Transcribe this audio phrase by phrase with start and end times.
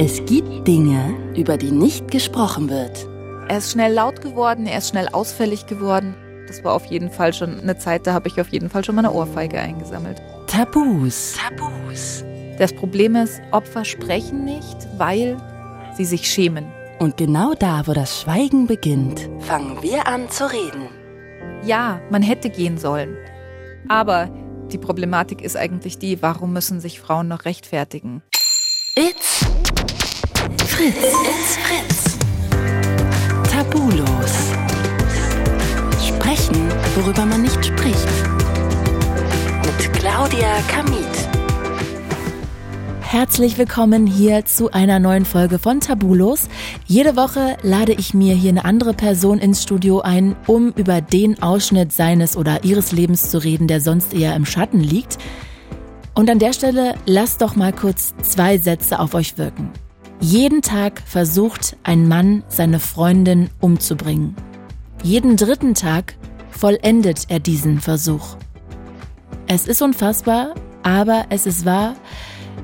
[0.00, 3.04] Es gibt Dinge, über die nicht gesprochen wird.
[3.48, 6.14] Er ist schnell laut geworden, er ist schnell ausfällig geworden.
[6.46, 8.94] Das war auf jeden Fall schon eine Zeit, da habe ich auf jeden Fall schon
[8.94, 10.22] meine Ohrfeige eingesammelt.
[10.46, 11.34] Tabus.
[11.36, 12.24] Tabus.
[12.58, 15.36] Das Problem ist, Opfer sprechen nicht, weil
[15.96, 16.66] sie sich schämen.
[17.00, 20.90] Und genau da, wo das Schweigen beginnt, fangen wir an zu reden.
[21.64, 23.16] Ja, man hätte gehen sollen.
[23.88, 24.30] Aber
[24.70, 28.22] die Problematik ist eigentlich die, warum müssen sich Frauen noch rechtfertigen?
[28.94, 29.44] It's
[30.78, 30.94] Fritz.
[30.94, 32.18] It's Fritz.
[33.50, 34.52] Tabulos.
[36.06, 38.06] Sprechen, worüber man nicht spricht.
[39.66, 41.02] Mit Claudia Kamit.
[43.00, 46.48] Herzlich willkommen hier zu einer neuen Folge von Tabulos.
[46.86, 51.42] Jede Woche lade ich mir hier eine andere Person ins Studio ein, um über den
[51.42, 55.18] Ausschnitt seines oder ihres Lebens zu reden, der sonst eher im Schatten liegt.
[56.14, 59.72] Und an der Stelle lasst doch mal kurz zwei Sätze auf euch wirken.
[60.20, 64.34] Jeden Tag versucht ein Mann seine Freundin umzubringen.
[65.04, 66.16] Jeden dritten Tag
[66.50, 68.36] vollendet er diesen Versuch.
[69.46, 71.94] Es ist unfassbar, aber es ist wahr.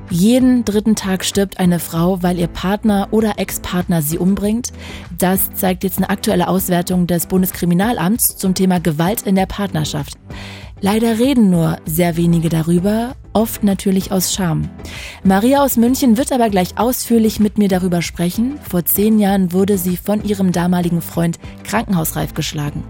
[0.09, 4.73] Jeden dritten Tag stirbt eine Frau, weil ihr Partner oder Ex-Partner sie umbringt.
[5.17, 10.15] Das zeigt jetzt eine aktuelle Auswertung des Bundeskriminalamts zum Thema Gewalt in der Partnerschaft.
[10.81, 14.69] Leider reden nur sehr wenige darüber, oft natürlich aus Scham.
[15.23, 18.57] Maria aus München wird aber gleich ausführlich mit mir darüber sprechen.
[18.67, 22.83] Vor zehn Jahren wurde sie von ihrem damaligen Freund krankenhausreif geschlagen.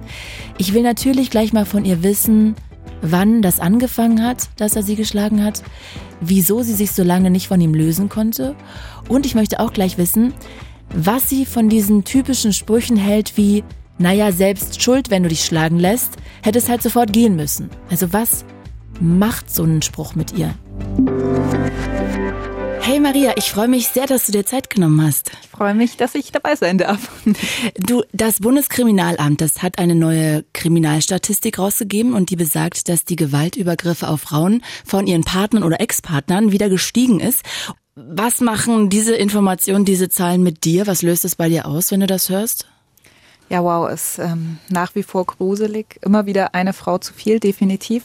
[0.58, 2.56] Ich will natürlich gleich mal von ihr wissen,
[3.02, 5.64] wann das angefangen hat, dass er sie geschlagen hat,
[6.22, 8.56] wieso sie sich so lange nicht von ihm lösen konnte
[9.10, 10.34] und ich möchte auch gleich wissen,
[10.94, 13.64] was sie von diesen typischen Sprüchen hält wie,
[13.98, 17.70] naja, selbst schuld, wenn du dich schlagen lässt, hätte es halt sofort gehen müssen.
[17.90, 18.46] Also was
[19.02, 20.54] macht so ein Spruch mit ihr?
[22.82, 25.32] Hey Maria, ich freue mich sehr, dass du dir Zeit genommen hast.
[25.42, 27.10] Ich freue mich, dass ich dabei sein darf.
[27.80, 34.08] Du, das Bundeskriminalamt, das hat eine neue Kriminalstatistik rausgegeben und die besagt, dass die Gewaltübergriffe
[34.08, 37.42] auf Frauen von ihren Partnern oder Ex-Partnern wieder gestiegen ist.
[37.96, 40.86] Was machen diese Informationen, diese Zahlen mit dir?
[40.86, 42.68] Was löst es bei dir aus, wenn du das hörst?
[43.50, 46.00] Ja, wow, ist ähm, nach wie vor gruselig.
[46.02, 48.04] Immer wieder eine Frau zu viel, definitiv.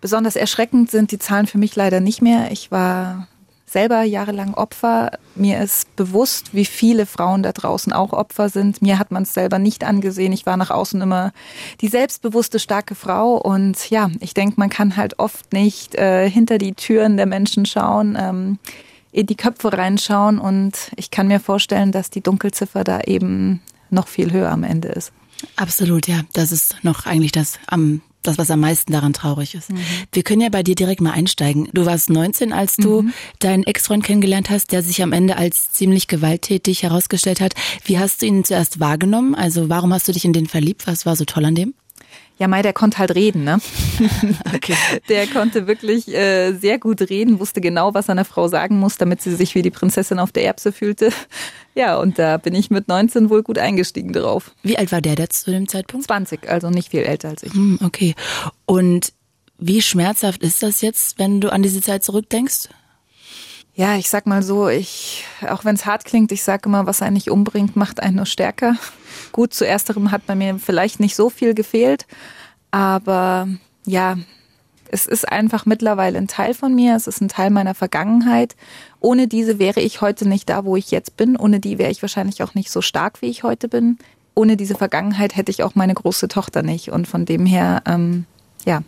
[0.00, 2.50] Besonders erschreckend sind die Zahlen für mich leider nicht mehr.
[2.50, 3.28] Ich war
[3.70, 5.12] selber jahrelang Opfer.
[5.36, 8.82] Mir ist bewusst, wie viele Frauen da draußen auch Opfer sind.
[8.82, 10.32] Mir hat man es selber nicht angesehen.
[10.32, 11.32] Ich war nach außen immer
[11.80, 13.36] die selbstbewusste, starke Frau.
[13.36, 17.64] Und ja, ich denke, man kann halt oft nicht äh, hinter die Türen der Menschen
[17.64, 18.58] schauen, ähm,
[19.12, 20.40] in die Köpfe reinschauen.
[20.40, 24.88] Und ich kann mir vorstellen, dass die Dunkelziffer da eben noch viel höher am Ende
[24.88, 25.12] ist.
[25.56, 26.22] Absolut, ja.
[26.32, 29.70] Das ist noch eigentlich das am das, was am meisten daran traurig ist.
[29.70, 29.78] Mhm.
[30.12, 31.68] Wir können ja bei dir direkt mal einsteigen.
[31.72, 33.12] Du warst 19, als du mhm.
[33.38, 37.54] deinen Ex-Freund kennengelernt hast, der sich am Ende als ziemlich gewalttätig herausgestellt hat.
[37.84, 39.34] Wie hast du ihn zuerst wahrgenommen?
[39.34, 40.86] Also warum hast du dich in den verliebt?
[40.86, 41.74] Was war so toll an dem?
[42.40, 43.60] Ja, Mai, der konnte halt reden, ne?
[44.54, 44.74] okay.
[45.10, 49.20] Der konnte wirklich äh, sehr gut reden, wusste genau, was seine Frau sagen muss, damit
[49.20, 51.10] sie sich wie die Prinzessin auf der Erbse fühlte.
[51.76, 54.50] Ja, und da bin ich mit 19 wohl gut eingestiegen drauf.
[54.64, 56.04] Wie alt war der jetzt zu dem Zeitpunkt?
[56.04, 57.54] 20, also nicht viel älter als ich.
[57.54, 58.16] Hm, okay.
[58.66, 59.12] Und
[59.56, 62.68] wie schmerzhaft ist das jetzt, wenn du an diese Zeit zurückdenkst?
[63.80, 67.00] Ja, ich sag mal so, ich, auch wenn es hart klingt, ich sage immer, was
[67.00, 68.76] einen nicht umbringt, macht einen nur stärker.
[69.32, 72.06] Gut, zu ersterem hat bei mir vielleicht nicht so viel gefehlt,
[72.70, 73.48] aber
[73.86, 74.18] ja,
[74.90, 78.54] es ist einfach mittlerweile ein Teil von mir, es ist ein Teil meiner Vergangenheit.
[79.00, 81.38] Ohne diese wäre ich heute nicht da, wo ich jetzt bin.
[81.38, 83.96] Ohne die wäre ich wahrscheinlich auch nicht so stark, wie ich heute bin.
[84.34, 86.90] Ohne diese Vergangenheit hätte ich auch meine große Tochter nicht.
[86.92, 88.26] Und von dem her, ähm,
[88.66, 88.82] ja.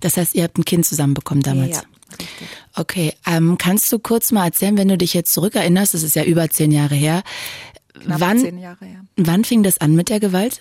[0.00, 1.76] Das heißt, ihr habt ein Kind zusammenbekommen damals?
[1.76, 1.95] Ja.
[2.18, 2.48] Richtig.
[2.74, 6.24] Okay, ähm, kannst du kurz mal erzählen, wenn du dich jetzt zurückerinnerst, das ist ja
[6.24, 7.22] über zehn Jahre her,
[8.04, 9.00] Knapp wann, zehn Jahre her.
[9.16, 10.60] wann fing das an mit der Gewalt?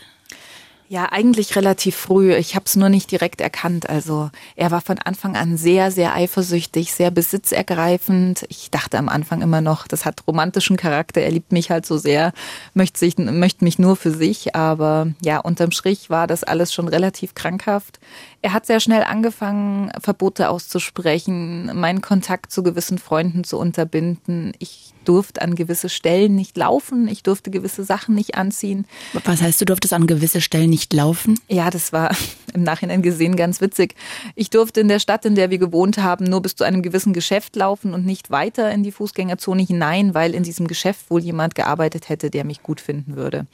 [0.88, 2.36] Ja, eigentlich relativ früh.
[2.36, 3.90] Ich habe es nur nicht direkt erkannt.
[3.90, 8.46] Also er war von Anfang an sehr, sehr eifersüchtig, sehr besitzergreifend.
[8.50, 11.22] Ich dachte am Anfang immer noch, das hat romantischen Charakter.
[11.22, 12.34] Er liebt mich halt so sehr,
[12.76, 14.56] möchte, sich, möchte mich nur für sich.
[14.56, 18.00] Aber ja, unterm Strich war das alles schon relativ krankhaft.
[18.44, 24.54] Er hat sehr schnell angefangen, Verbote auszusprechen, meinen Kontakt zu gewissen Freunden zu unterbinden.
[24.60, 28.86] Ich durfte an gewisse Stellen nicht laufen, ich durfte gewisse Sachen nicht anziehen.
[29.24, 31.40] Was heißt, du durftest an gewisse Stellen nicht laufen?
[31.48, 32.16] Ja, das war
[32.54, 33.96] im Nachhinein gesehen ganz witzig.
[34.36, 37.14] Ich durfte in der Stadt, in der wir gewohnt haben, nur bis zu einem gewissen
[37.14, 41.56] Geschäft laufen und nicht weiter in die Fußgängerzone hinein, weil in diesem Geschäft wohl jemand
[41.56, 43.46] gearbeitet hätte, der mich gut finden würde.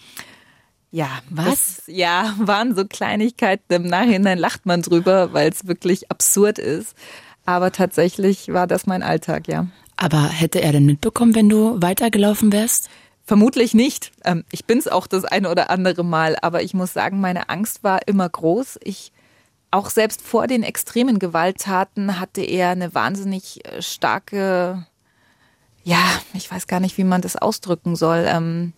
[0.92, 1.46] Ja, was?
[1.46, 3.74] Das, ja, waren so Kleinigkeiten.
[3.74, 6.96] Im Nachhinein lacht man drüber, weil es wirklich absurd ist.
[7.46, 9.68] Aber tatsächlich war das mein Alltag, ja.
[10.02, 12.90] Aber hätte er denn mitbekommen, wenn du weitergelaufen wärst?
[13.24, 14.12] Vermutlich nicht.
[14.26, 17.84] Ähm, ich bin's auch das eine oder andere Mal, aber ich muss sagen, meine Angst
[17.84, 18.80] war immer groß.
[18.84, 19.12] Ich
[19.70, 24.88] auch selbst vor den extremen Gewalttaten hatte er eine wahnsinnig äh, starke,
[25.84, 28.26] ja, ich weiß gar nicht, wie man das ausdrücken soll.
[28.28, 28.74] Ähm,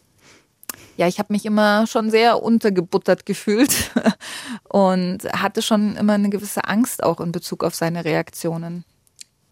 [0.97, 3.91] ja, ich habe mich immer schon sehr untergebuttert gefühlt
[4.67, 8.83] und hatte schon immer eine gewisse Angst auch in Bezug auf seine Reaktionen.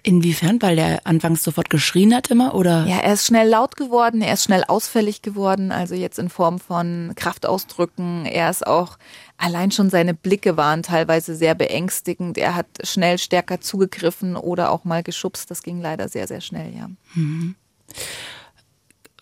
[0.04, 0.60] Inwiefern?
[0.62, 2.86] Weil der anfangs sofort geschrien hat immer, oder?
[2.88, 6.60] Ja, er ist schnell laut geworden, er ist schnell ausfällig geworden, also jetzt in Form
[6.60, 8.26] von Kraftausdrücken.
[8.26, 8.98] Er ist auch,
[9.38, 12.40] allein schon seine Blicke waren teilweise sehr beängstigend.
[12.40, 15.52] Er hat schnell stärker zugegriffen oder auch mal geschubst.
[15.52, 16.90] Das ging leider sehr, sehr schnell, ja.
[17.14, 17.56] Mhm.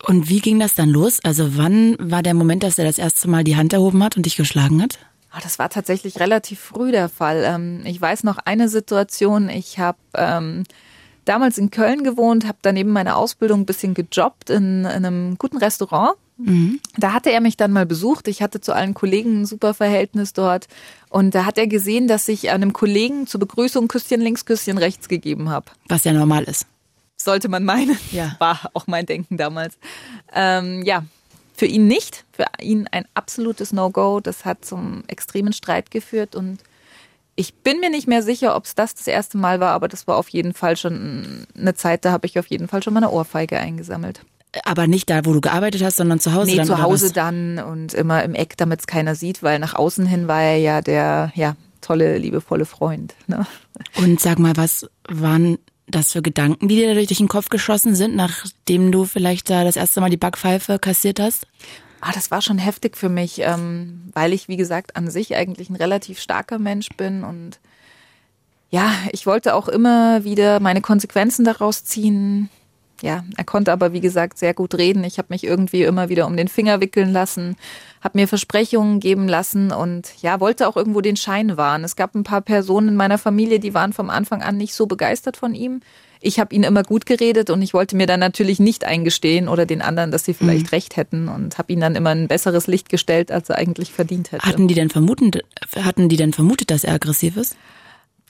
[0.06, 1.20] Und wie ging das dann los?
[1.22, 4.24] Also wann war der Moment, dass er das erste Mal die Hand erhoben hat und
[4.24, 4.98] dich geschlagen hat?
[5.30, 7.44] Ah, das war tatsächlich relativ früh der Fall.
[7.44, 9.48] Ähm, ich weiß noch eine Situation.
[9.48, 10.64] Ich habe ähm,
[11.24, 15.58] damals in Köln gewohnt, habe daneben meine Ausbildung ein bisschen gejobbt in, in einem guten
[15.58, 16.16] Restaurant.
[16.36, 16.80] Mhm.
[16.96, 18.26] Da hatte er mich dann mal besucht.
[18.26, 20.66] Ich hatte zu allen Kollegen ein super Verhältnis dort.
[21.08, 25.08] Und da hat er gesehen, dass ich einem Kollegen zur Begrüßung Küsschen links, Küsschen rechts
[25.08, 25.66] gegeben habe.
[25.88, 26.66] Was ja normal ist.
[27.16, 27.98] Sollte man meinen.
[28.12, 28.34] Ja.
[28.38, 29.76] War auch mein Denken damals.
[30.34, 31.04] Ähm, ja,
[31.60, 34.20] für ihn nicht, für ihn ein absolutes No-Go.
[34.20, 36.60] Das hat zum extremen Streit geführt und
[37.36, 40.06] ich bin mir nicht mehr sicher, ob es das das erste Mal war, aber das
[40.06, 43.02] war auf jeden Fall schon eine Zeit, da habe ich auf jeden Fall schon mal
[43.02, 44.22] eine Ohrfeige eingesammelt.
[44.64, 46.66] Aber nicht da, wo du gearbeitet hast, sondern zu Hause nee, dann?
[46.66, 50.28] zu Hause dann und immer im Eck, damit es keiner sieht, weil nach außen hin
[50.28, 53.14] war er ja der ja, tolle, liebevolle Freund.
[53.26, 53.46] Ne?
[53.96, 55.58] Und sag mal, was waren
[55.94, 59.76] das für Gedanken, die dir durch den Kopf geschossen sind, nachdem du vielleicht da das
[59.76, 61.46] erste Mal die Backpfeife kassiert hast?
[62.00, 65.68] Ah, das war schon heftig für mich, ähm, weil ich, wie gesagt, an sich eigentlich
[65.68, 67.60] ein relativ starker Mensch bin und
[68.70, 72.48] ja, ich wollte auch immer wieder meine Konsequenzen daraus ziehen.
[73.02, 75.04] Ja, er konnte aber, wie gesagt, sehr gut reden.
[75.04, 77.56] Ich habe mich irgendwie immer wieder um den Finger wickeln lassen,
[78.00, 81.84] habe mir Versprechungen geben lassen und ja, wollte auch irgendwo den Schein wahren.
[81.84, 84.86] Es gab ein paar Personen in meiner Familie, die waren vom Anfang an nicht so
[84.86, 85.80] begeistert von ihm.
[86.22, 89.64] Ich habe ihn immer gut geredet und ich wollte mir dann natürlich nicht eingestehen oder
[89.64, 90.70] den anderen, dass sie vielleicht mhm.
[90.70, 94.30] recht hätten und habe ihn dann immer ein besseres Licht gestellt, als er eigentlich verdient
[94.30, 94.44] hätte.
[94.44, 95.42] Hatten die denn vermutet,
[95.74, 97.56] hatten die denn vermutet, dass er aggressiv ist?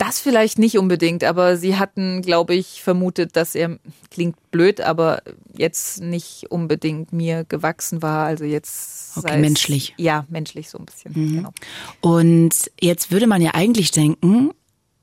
[0.00, 3.78] Das vielleicht nicht unbedingt, aber sie hatten, glaube ich, vermutet, dass er,
[4.10, 5.20] klingt blöd, aber
[5.54, 8.24] jetzt nicht unbedingt mir gewachsen war.
[8.24, 9.18] Also jetzt.
[9.18, 9.92] Okay, menschlich.
[9.98, 11.12] Ja, menschlich so ein bisschen.
[11.14, 11.36] Mhm.
[11.36, 11.52] Genau.
[12.00, 14.52] Und jetzt würde man ja eigentlich denken,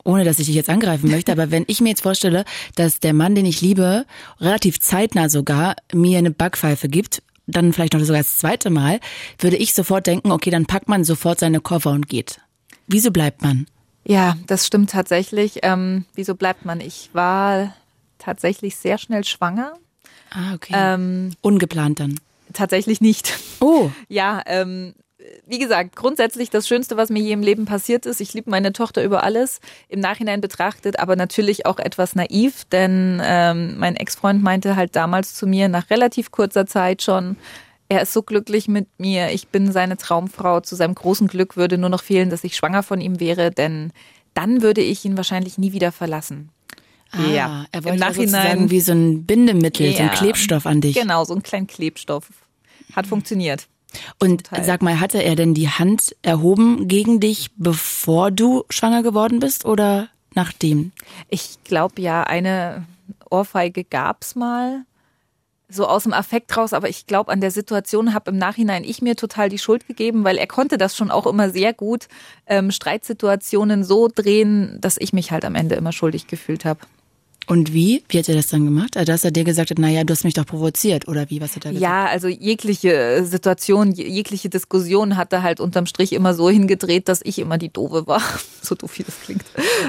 [0.03, 3.13] ohne dass ich dich jetzt angreifen möchte, aber wenn ich mir jetzt vorstelle, dass der
[3.13, 4.07] Mann, den ich liebe,
[4.41, 8.99] relativ zeitnah sogar mir eine Backpfeife gibt, dann vielleicht noch sogar das zweite Mal,
[9.37, 12.41] würde ich sofort denken, okay, dann packt man sofort seine Koffer und geht.
[12.87, 13.67] Wieso bleibt man?
[14.07, 15.59] Ja, das stimmt tatsächlich.
[15.63, 16.79] Ähm, wieso bleibt man?
[16.79, 17.75] Ich war
[18.17, 19.73] tatsächlich sehr schnell schwanger.
[20.31, 20.73] Ah, okay.
[20.75, 22.19] Ähm, Ungeplant dann.
[22.53, 23.37] Tatsächlich nicht.
[23.59, 23.89] Oh.
[24.07, 24.93] Ja, ähm,
[25.45, 28.21] wie gesagt, grundsätzlich das Schönste, was mir je im Leben passiert ist.
[28.21, 29.59] Ich liebe meine Tochter über alles,
[29.89, 35.33] im Nachhinein betrachtet, aber natürlich auch etwas naiv, denn ähm, mein Ex-Freund meinte halt damals
[35.33, 37.35] zu mir, nach relativ kurzer Zeit schon,
[37.89, 40.59] er ist so glücklich mit mir, ich bin seine Traumfrau.
[40.59, 43.91] Zu seinem großen Glück würde nur noch fehlen, dass ich schwanger von ihm wäre, denn
[44.33, 46.49] dann würde ich ihn wahrscheinlich nie wieder verlassen.
[47.11, 50.81] Ah, ja, er wollte Im Nachhinein wie so ein Bindemittel, ja, so ein Klebstoff an
[50.81, 50.95] dich.
[50.95, 52.29] Genau, so ein kleinen Klebstoff.
[52.93, 53.67] Hat funktioniert.
[54.19, 59.39] Und sag mal, hatte er denn die Hand erhoben gegen dich, bevor du schwanger geworden
[59.39, 60.91] bist oder nachdem?
[61.29, 62.85] Ich glaube ja, eine
[63.29, 64.85] Ohrfeige gab's mal
[65.69, 69.01] so aus dem Affekt raus, aber ich glaube, an der Situation habe im Nachhinein ich
[69.01, 72.07] mir total die Schuld gegeben, weil er konnte das schon auch immer sehr gut,
[72.45, 76.79] ähm, Streitsituationen so drehen, dass ich mich halt am Ende immer schuldig gefühlt habe.
[77.47, 78.03] Und wie?
[78.09, 78.97] Wie hat er das dann gemacht?
[78.97, 81.39] Also, dass er dir gesagt hat, naja, du hast mich doch provoziert oder wie?
[81.39, 81.81] Was hat er gesagt?
[81.81, 87.21] Ja, also jegliche Situation, jegliche Diskussion hat er halt unterm Strich immer so hingedreht, dass
[87.23, 88.21] ich immer die Doofe war.
[88.61, 89.45] so doof wie das klingt.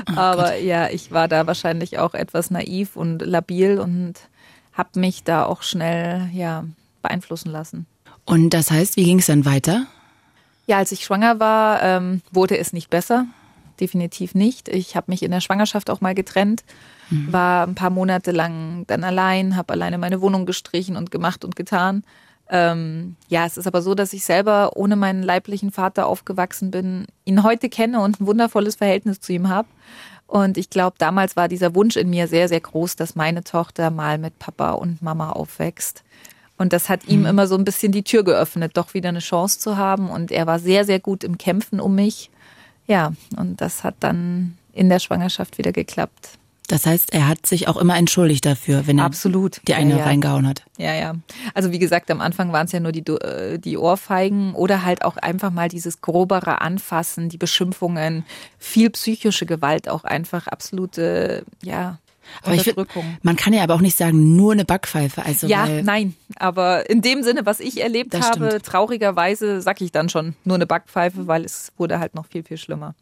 [0.09, 0.63] Oh, Aber Gott.
[0.63, 4.15] ja, ich war da wahrscheinlich auch etwas naiv und labil und
[4.79, 6.65] habe mich da auch schnell ja
[7.03, 7.87] beeinflussen lassen.
[8.25, 9.87] Und das heißt, wie ging es dann weiter?
[10.67, 13.27] Ja, als ich schwanger war, ähm, wurde es nicht besser.
[13.81, 14.69] Definitiv nicht.
[14.69, 16.65] Ich habe mich in der Schwangerschaft auch mal getrennt,
[17.11, 17.33] mhm.
[17.33, 21.57] war ein paar Monate lang dann allein, habe alleine meine Wohnung gestrichen und gemacht und
[21.57, 22.05] getan.
[22.50, 27.07] Ähm, ja, es ist aber so, dass ich selber ohne meinen leiblichen Vater aufgewachsen bin,
[27.25, 29.69] ihn heute kenne und ein wundervolles Verhältnis zu ihm habe.
[30.26, 33.90] Und ich glaube, damals war dieser Wunsch in mir sehr, sehr groß, dass meine Tochter
[33.90, 36.05] mal mit Papa und Mama aufwächst.
[36.59, 37.26] Und das hat ihm mhm.
[37.26, 40.11] immer so ein bisschen die Tür geöffnet, doch wieder eine Chance zu haben.
[40.11, 42.31] Und er war sehr, sehr gut im Kämpfen um mich.
[42.87, 46.38] Ja, und das hat dann in der Schwangerschaft wieder geklappt.
[46.69, 49.61] Das heißt, er hat sich auch immer entschuldigt dafür, wenn er Absolut.
[49.67, 50.05] die eine ja, ja.
[50.05, 50.65] reingehauen hat.
[50.77, 51.15] Ja, ja.
[51.55, 55.03] Also wie gesagt, am Anfang waren es ja nur die, äh, die Ohrfeigen oder halt
[55.03, 58.25] auch einfach mal dieses grobere Anfassen, die Beschimpfungen,
[58.59, 61.99] viel psychische Gewalt, auch einfach absolute, ja,
[62.43, 62.87] aber ich find,
[63.23, 65.25] man kann ja aber auch nicht sagen, nur eine Backpfeife.
[65.25, 66.15] Also ja, nein.
[66.37, 68.65] Aber in dem Sinne, was ich erlebt habe, stimmt.
[68.65, 72.57] traurigerweise sag ich dann schon nur eine Backpfeife, weil es wurde halt noch viel, viel
[72.57, 72.95] schlimmer.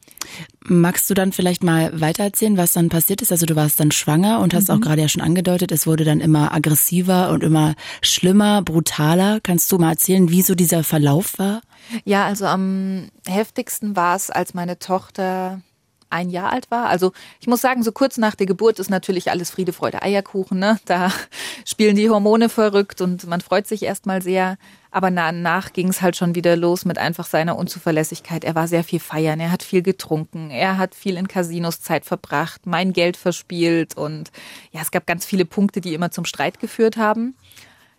[0.65, 3.33] Magst du dann vielleicht mal weitererzählen, was dann passiert ist?
[3.33, 4.77] Also du warst dann schwanger und hast mhm.
[4.77, 9.41] auch gerade ja schon angedeutet, es wurde dann immer aggressiver und immer schlimmer, brutaler.
[9.43, 11.61] Kannst du mal erzählen, wie so dieser Verlauf war?
[12.05, 15.61] Ja, also am heftigsten war es, als meine Tochter
[16.11, 16.87] ein Jahr alt war.
[16.87, 20.59] Also ich muss sagen, so kurz nach der Geburt ist natürlich alles Friede, Freude, Eierkuchen.
[20.59, 20.79] Ne?
[20.85, 21.13] Da
[21.65, 24.59] spielen die Hormone verrückt und man freut sich erstmal sehr.
[24.91, 28.45] Aber nach ging es halt schon wieder los mit einfach seiner Unzuverlässigkeit.
[28.45, 32.07] Er war sehr viel feiern, er hat viel getrunken, er hat viel in Casinos Zeit
[32.07, 34.31] verbracht, mein Geld verspielt und
[34.73, 37.37] ja, es gab ganz viele Punkte, die immer zum Streit geführt haben.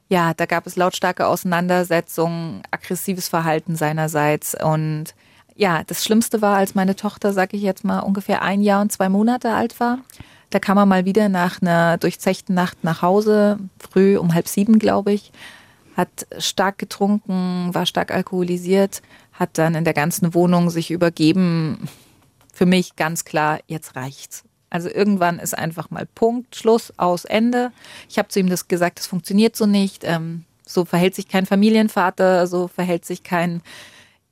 [0.09, 5.13] Ja, da gab es lautstarke Auseinandersetzungen, aggressives Verhalten seinerseits und
[5.57, 8.91] ja, das Schlimmste war, als meine Tochter, sag ich jetzt mal, ungefähr ein Jahr und
[8.91, 9.99] zwei Monate alt war.
[10.49, 14.79] Da kam er mal wieder nach einer durchzechten Nacht nach Hause, früh um halb sieben,
[14.79, 15.31] glaube ich,
[15.97, 19.01] hat stark getrunken, war stark alkoholisiert,
[19.33, 21.89] hat dann in der ganzen Wohnung sich übergeben.
[22.53, 24.43] Für mich ganz klar, jetzt reicht's.
[24.69, 27.71] Also irgendwann ist einfach mal Punkt, Schluss, aus, Ende.
[28.09, 30.03] Ich habe zu ihm das gesagt, das funktioniert so nicht.
[30.03, 33.61] Ähm, so verhält sich kein Familienvater, so verhält sich kein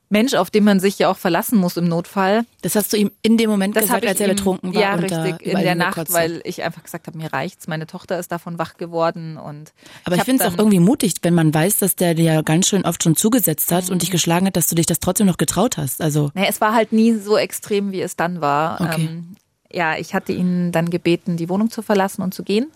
[0.09, 2.45] Mensch, auf den man sich ja auch verlassen muss im Notfall.
[2.62, 4.81] Das hast du ihm in dem Moment das gesagt, als er betrunken war.
[4.81, 7.67] Ja, richtig, in der Nacht, weil ich einfach gesagt habe, mir reicht's.
[7.67, 9.74] Meine Tochter ist davon wach geworden und.
[10.03, 12.67] Aber ich, ich finde es auch irgendwie mutig, wenn man weiß, dass der dir ganz
[12.67, 13.93] schön oft schon zugesetzt hat mhm.
[13.93, 16.01] und dich geschlagen hat, dass du dich das trotzdem noch getraut hast.
[16.01, 16.29] Also.
[16.33, 18.79] Naja, es war halt nie so extrem, wie es dann war.
[18.81, 19.07] Okay.
[19.09, 19.35] Ähm,
[19.71, 22.71] ja, ich hatte ihn dann gebeten, die Wohnung zu verlassen und zu gehen.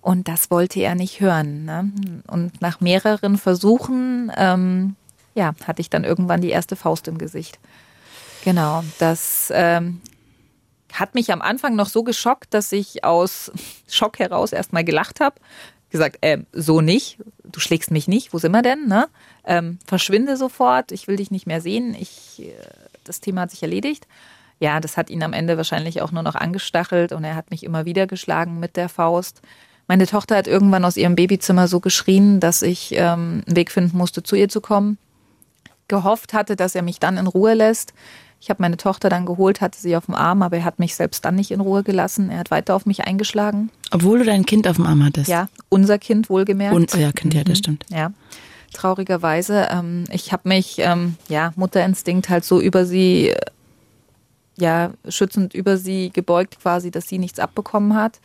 [0.00, 1.64] Und das wollte er nicht hören.
[1.64, 1.92] Ne?
[2.28, 4.96] Und nach mehreren Versuchen ähm,
[5.38, 7.60] ja, hatte ich dann irgendwann die erste Faust im Gesicht.
[8.44, 10.00] Genau, das ähm,
[10.92, 13.52] hat mich am Anfang noch so geschockt, dass ich aus
[13.88, 15.36] Schock heraus erstmal gelacht habe.
[15.90, 18.88] Gesagt, äh, so nicht, du schlägst mich nicht, wo sind wir denn?
[18.88, 19.08] Ne?
[19.44, 22.52] Ähm, verschwinde sofort, ich will dich nicht mehr sehen, ich, äh,
[23.04, 24.08] das Thema hat sich erledigt.
[24.58, 27.62] Ja, das hat ihn am Ende wahrscheinlich auch nur noch angestachelt und er hat mich
[27.62, 29.40] immer wieder geschlagen mit der Faust.
[29.86, 33.96] Meine Tochter hat irgendwann aus ihrem Babyzimmer so geschrien, dass ich ähm, einen Weg finden
[33.96, 34.98] musste, zu ihr zu kommen
[35.88, 37.92] gehofft hatte, dass er mich dann in Ruhe lässt.
[38.40, 40.94] Ich habe meine Tochter dann geholt, hatte sie auf dem Arm, aber er hat mich
[40.94, 42.30] selbst dann nicht in Ruhe gelassen.
[42.30, 43.70] Er hat weiter auf mich eingeschlagen.
[43.90, 45.28] Obwohl du dein Kind auf dem Arm hattest?
[45.28, 46.76] Ja, unser Kind wohlgemerkt.
[46.76, 47.58] Unser Kind, ja, das mhm.
[47.58, 47.86] stimmt.
[47.90, 48.12] Ja,
[48.72, 49.68] traurigerweise.
[49.72, 53.34] Ähm, ich habe mich, ähm, ja, Mutterinstinkt halt so über sie,
[54.56, 58.20] ja, schützend über sie gebeugt quasi, dass sie nichts abbekommen hat.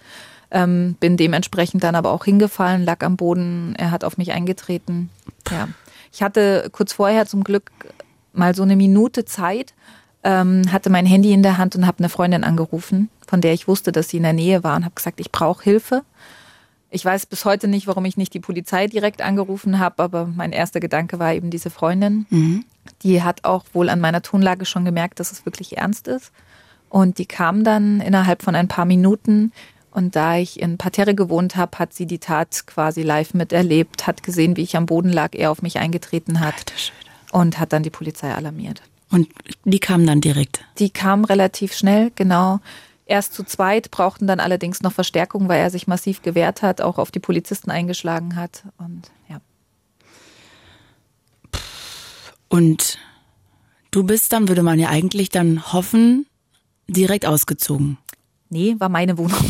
[0.51, 3.73] Ähm, bin dementsprechend dann aber auch hingefallen, lag am Boden.
[3.79, 5.09] Er hat auf mich eingetreten.
[5.49, 5.69] Ja.
[6.13, 7.71] Ich hatte kurz vorher zum Glück
[8.33, 9.73] mal so eine Minute Zeit,
[10.23, 13.67] ähm, hatte mein Handy in der Hand und habe eine Freundin angerufen, von der ich
[13.67, 16.03] wusste, dass sie in der Nähe war und habe gesagt, ich brauche Hilfe.
[16.91, 20.51] Ich weiß bis heute nicht, warum ich nicht die Polizei direkt angerufen habe, aber mein
[20.51, 22.27] erster Gedanke war eben diese Freundin.
[22.29, 22.65] Mhm.
[23.01, 26.31] Die hat auch wohl an meiner Tonlage schon gemerkt, dass es wirklich ernst ist.
[26.89, 29.51] Und die kam dann innerhalb von ein paar Minuten
[29.93, 34.23] und da ich in Parterre gewohnt habe, hat sie die Tat quasi live miterlebt, hat
[34.23, 36.73] gesehen, wie ich am Boden lag, er auf mich eingetreten hat
[37.31, 38.81] und hat dann die Polizei alarmiert.
[39.11, 39.29] Und
[39.65, 40.65] die kamen dann direkt?
[40.79, 42.59] Die kamen relativ schnell, genau.
[43.05, 46.97] Erst zu zweit, brauchten dann allerdings noch Verstärkung, weil er sich massiv gewehrt hat, auch
[46.97, 48.63] auf die Polizisten eingeschlagen hat.
[48.79, 49.41] Und ja.
[52.47, 52.97] Und
[53.91, 56.25] du bist dann, würde man ja eigentlich dann hoffen,
[56.87, 57.99] direkt ausgezogen.
[58.49, 59.39] Nee, war meine Wohnung.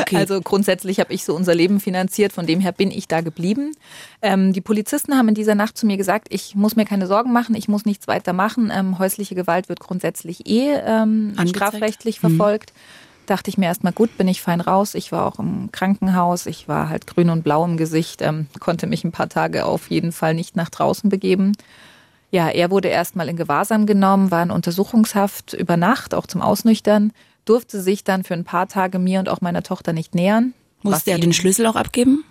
[0.00, 0.16] Okay.
[0.16, 3.72] Also grundsätzlich habe ich so unser Leben finanziert, von dem her bin ich da geblieben.
[4.22, 7.32] Ähm, die Polizisten haben in dieser Nacht zu mir gesagt, ich muss mir keine Sorgen
[7.32, 8.72] machen, ich muss nichts weiter machen.
[8.74, 12.28] Ähm, häusliche Gewalt wird grundsätzlich eh ähm, strafrechtlich mhm.
[12.28, 12.72] verfolgt.
[12.74, 13.26] Mhm.
[13.26, 14.94] Dachte ich mir erstmal, gut, bin ich fein raus.
[14.94, 18.86] Ich war auch im Krankenhaus, ich war halt grün und blau im Gesicht, ähm, konnte
[18.86, 21.52] mich ein paar Tage auf jeden Fall nicht nach draußen begeben.
[22.30, 27.12] Ja, er wurde erstmal in Gewahrsam genommen, war in Untersuchungshaft über Nacht, auch zum Ausnüchtern
[27.44, 30.54] durfte sich dann für ein paar Tage mir und auch meiner Tochter nicht nähern.
[30.82, 32.24] Musste er den Schlüssel auch abgeben?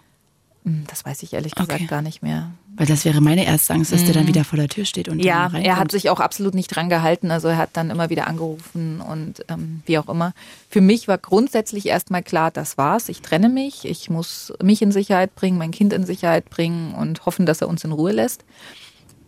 [0.64, 1.86] Hm, das weiß ich ehrlich gesagt okay.
[1.86, 2.52] gar nicht mehr.
[2.76, 4.06] Weil das wäre meine erste Angst, dass mhm.
[4.06, 4.30] der dann hm.
[4.30, 7.30] wieder vor der Tür steht und ja, er hat sich auch absolut nicht dran gehalten.
[7.30, 10.34] Also er hat dann immer wieder angerufen und ähm, wie auch immer.
[10.70, 13.10] Für mich war grundsätzlich erstmal klar, das war's.
[13.10, 13.86] Ich trenne mich.
[13.86, 17.68] Ich muss mich in Sicherheit bringen, mein Kind in Sicherheit bringen und hoffen, dass er
[17.68, 18.44] uns in Ruhe lässt.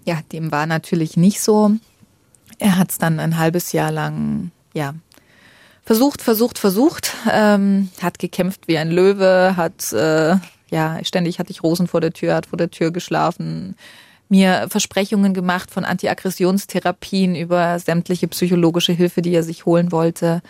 [0.06, 1.72] Ja, dem war natürlich nicht so.
[2.58, 4.96] Er hat es dann ein halbes Jahr lang ja
[5.86, 10.36] versucht, versucht, versucht, ähm, hat gekämpft wie ein Löwe, hat äh,
[10.72, 13.76] ja ständig hatte ich Rosen vor der Tür, hat vor der Tür geschlafen,
[14.28, 20.42] mir Versprechungen gemacht von Antiaggressionstherapien über sämtliche psychologische Hilfe, die er sich holen wollte.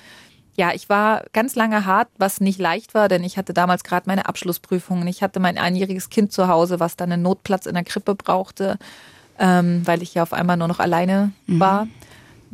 [0.57, 4.07] Ja, ich war ganz lange hart, was nicht leicht war, denn ich hatte damals gerade
[4.07, 5.05] meine Abschlussprüfungen.
[5.07, 8.77] Ich hatte mein einjähriges Kind zu Hause, was dann einen Notplatz in der Krippe brauchte,
[9.37, 11.59] ähm, weil ich ja auf einmal nur noch alleine mhm.
[11.59, 11.87] war.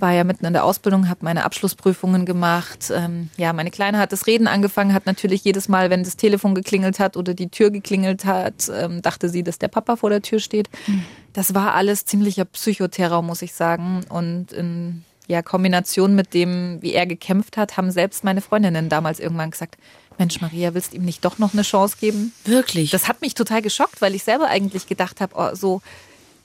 [0.01, 2.91] War ja mitten in der Ausbildung, habe meine Abschlussprüfungen gemacht.
[2.93, 6.55] Ähm, ja, meine Kleine hat das Reden angefangen, hat natürlich jedes Mal, wenn das Telefon
[6.55, 10.21] geklingelt hat oder die Tür geklingelt hat, ähm, dachte sie, dass der Papa vor der
[10.21, 10.69] Tür steht.
[10.87, 11.05] Mhm.
[11.33, 14.01] Das war alles ziemlicher Psychoterror, muss ich sagen.
[14.09, 19.19] Und in ja, Kombination mit dem, wie er gekämpft hat, haben selbst meine Freundinnen damals
[19.19, 19.77] irgendwann gesagt,
[20.17, 22.33] Mensch, Maria, willst du ihm nicht doch noch eine Chance geben?
[22.43, 22.91] Wirklich?
[22.91, 25.81] Das hat mich total geschockt, weil ich selber eigentlich gedacht habe, oh, so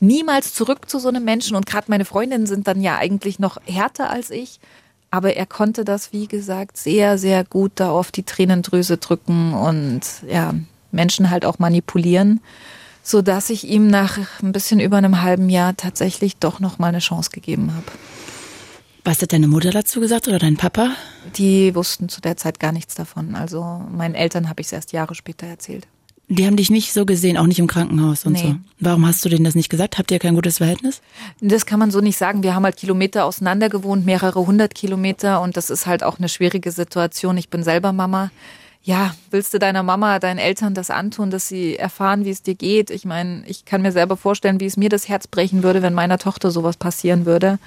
[0.00, 1.56] niemals zurück zu so einem Menschen.
[1.56, 4.60] Und gerade meine Freundinnen sind dann ja eigentlich noch härter als ich.
[5.10, 10.00] Aber er konnte das, wie gesagt, sehr, sehr gut da auf die Tränendrüse drücken und
[10.28, 10.54] ja,
[10.90, 12.40] Menschen halt auch manipulieren,
[13.02, 16.88] so dass ich ihm nach ein bisschen über einem halben Jahr tatsächlich doch noch mal
[16.88, 17.86] eine Chance gegeben habe.
[19.04, 20.90] Was hat deine Mutter dazu gesagt oder dein Papa?
[21.36, 23.36] Die wussten zu der Zeit gar nichts davon.
[23.36, 25.86] Also meinen Eltern habe ich es erst Jahre später erzählt.
[26.28, 28.42] Die haben dich nicht so gesehen, auch nicht im Krankenhaus und nee.
[28.42, 28.56] so.
[28.80, 29.97] Warum hast du denen das nicht gesagt?
[29.97, 31.00] Habt ihr kein gutes Verhältnis?
[31.40, 32.42] Das kann man so nicht sagen.
[32.42, 36.28] Wir haben halt Kilometer auseinander gewohnt, mehrere hundert Kilometer und das ist halt auch eine
[36.28, 37.37] schwierige Situation.
[37.38, 38.30] Ich bin selber Mama.
[38.83, 42.54] Ja, willst du deiner Mama, deinen Eltern das antun, dass sie erfahren, wie es dir
[42.54, 42.90] geht?
[42.90, 45.95] Ich meine, ich kann mir selber vorstellen, wie es mir das Herz brechen würde, wenn
[45.95, 47.59] meiner Tochter sowas passieren würde.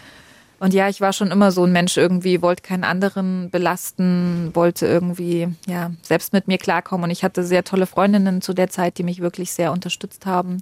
[0.60, 4.86] Und ja, ich war schon immer so ein Mensch irgendwie, wollte keinen anderen belasten, wollte
[4.86, 7.06] irgendwie, ja, selbst mit mir klarkommen.
[7.06, 10.62] Und ich hatte sehr tolle Freundinnen zu der Zeit, die mich wirklich sehr unterstützt haben.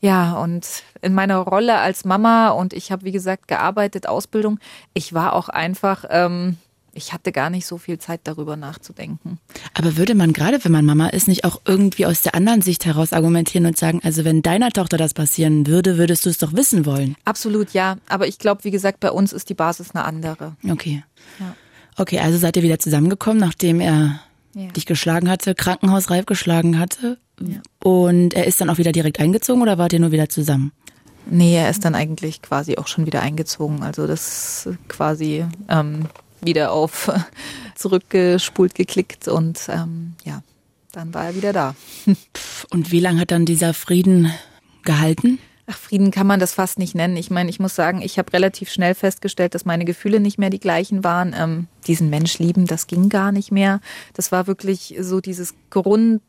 [0.00, 4.58] Ja, und in meiner Rolle als Mama und ich habe, wie gesagt, gearbeitet, Ausbildung,
[4.94, 6.56] ich war auch einfach, ähm,
[6.94, 9.38] ich hatte gar nicht so viel Zeit darüber nachzudenken.
[9.74, 12.84] Aber würde man gerade, wenn man Mama ist, nicht auch irgendwie aus der anderen Sicht
[12.84, 16.52] heraus argumentieren und sagen, also wenn deiner Tochter das passieren würde, würdest du es doch
[16.52, 17.16] wissen wollen?
[17.24, 17.96] Absolut, ja.
[18.08, 20.56] Aber ich glaube, wie gesagt, bei uns ist die Basis eine andere.
[20.68, 21.02] Okay.
[21.40, 21.54] Ja.
[21.96, 24.20] Okay, also seid ihr wieder zusammengekommen, nachdem er
[24.54, 24.68] ja.
[24.68, 27.18] dich geschlagen hatte, krankenhausreif geschlagen hatte.
[27.40, 27.60] Ja.
[27.82, 30.72] Und er ist dann auch wieder direkt eingezogen oder wart ihr nur wieder zusammen?
[31.26, 33.82] Nee, er ist dann eigentlich quasi auch schon wieder eingezogen.
[33.82, 36.06] Also das quasi ähm,
[36.44, 37.10] wieder auf
[37.74, 40.42] zurückgespult geklickt und ähm, ja,
[40.92, 41.74] dann war er wieder da.
[42.70, 44.32] Und wie lange hat dann dieser Frieden
[44.84, 45.38] gehalten?
[45.66, 47.16] Ach, Frieden kann man das fast nicht nennen.
[47.16, 50.50] Ich meine, ich muss sagen, ich habe relativ schnell festgestellt, dass meine Gefühle nicht mehr
[50.50, 51.34] die gleichen waren.
[51.38, 53.80] Ähm, diesen Mensch lieben, das ging gar nicht mehr.
[54.12, 56.22] Das war wirklich so dieses Grund,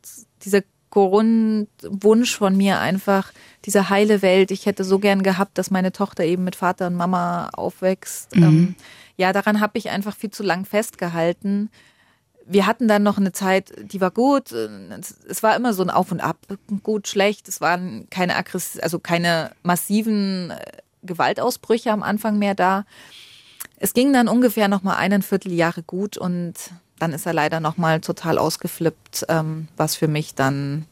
[0.45, 0.61] dieser
[0.93, 3.33] Grundwunsch von mir einfach,
[3.65, 4.51] diese heile Welt.
[4.51, 8.35] Ich hätte so gern gehabt, dass meine Tochter eben mit Vater und Mama aufwächst.
[8.35, 8.43] Mhm.
[8.43, 8.75] Ähm,
[9.17, 11.71] ja, daran habe ich einfach viel zu lang festgehalten.
[12.45, 14.51] Wir hatten dann noch eine Zeit, die war gut.
[14.51, 16.37] Es war immer so ein Auf und Ab,
[16.83, 17.47] gut, schlecht.
[17.47, 20.57] Es waren keine Aggress also keine massiven äh,
[21.01, 22.85] Gewaltausbrüche am Anfang mehr da.
[23.77, 26.53] Es ging dann ungefähr noch mal eineinviertel Jahre gut und
[27.03, 30.85] dann ist er leider noch mal total ausgeflippt, ähm, was für mich dann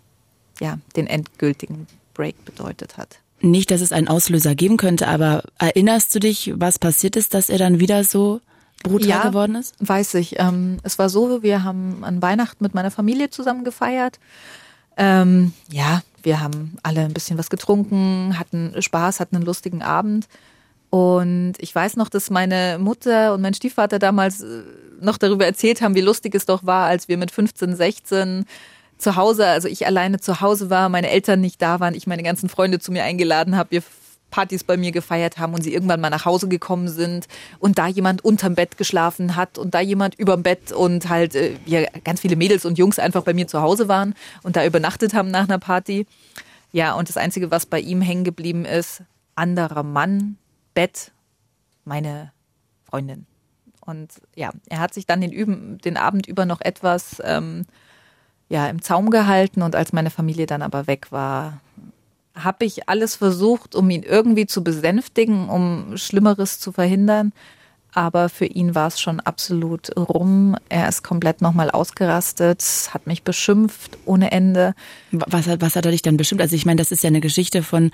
[0.60, 3.20] ja den endgültigen Break bedeutet hat.
[3.40, 7.50] Nicht, dass es einen Auslöser geben könnte, aber erinnerst du dich, was passiert ist, dass
[7.50, 8.42] er dann wieder so
[8.84, 9.74] brutal ja, geworden ist?
[9.80, 10.38] Weiß ich.
[10.38, 14.20] Ähm, es war so, wir haben an Weihnachten mit meiner Familie zusammen gefeiert.
[14.98, 20.28] Ähm, ja, wir haben alle ein bisschen was getrunken, hatten Spaß, hatten einen lustigen Abend.
[20.90, 24.64] Und ich weiß noch, dass meine Mutter und mein Stiefvater damals äh,
[25.02, 28.46] noch darüber erzählt haben, wie lustig es doch war, als wir mit 15, 16
[28.98, 32.24] zu Hause, also ich alleine zu Hause war, meine Eltern nicht da waren, ich meine
[32.24, 33.84] ganzen Freunde zu mir eingeladen habe, wir
[34.32, 37.28] Partys bei mir gefeiert haben und sie irgendwann mal nach Hause gekommen sind
[37.60, 41.58] und da jemand unterm Bett geschlafen hat und da jemand überm Bett und halt äh,
[41.66, 45.14] ja, ganz viele Mädels und Jungs einfach bei mir zu Hause waren und da übernachtet
[45.14, 46.08] haben nach einer Party.
[46.72, 49.04] Ja, und das Einzige, was bei ihm hängen geblieben ist,
[49.36, 50.38] anderer Mann,
[50.74, 51.12] Bett,
[51.84, 52.32] meine
[52.90, 53.28] Freundin.
[53.92, 57.66] Und ja, er hat sich dann den, den Abend über noch etwas ähm,
[58.50, 61.62] ja, im Zaum gehalten und als meine Familie dann aber weg war,
[62.34, 67.34] habe ich alles versucht, um ihn irgendwie zu besänftigen, um Schlimmeres zu verhindern.
[67.94, 70.56] Aber für ihn war es schon absolut rum.
[70.70, 74.74] Er ist komplett nochmal ausgerastet, hat mich beschimpft ohne Ende.
[75.12, 76.42] Was, was hat er dich dann beschimpft?
[76.42, 77.92] Also ich meine, das ist ja eine Geschichte von,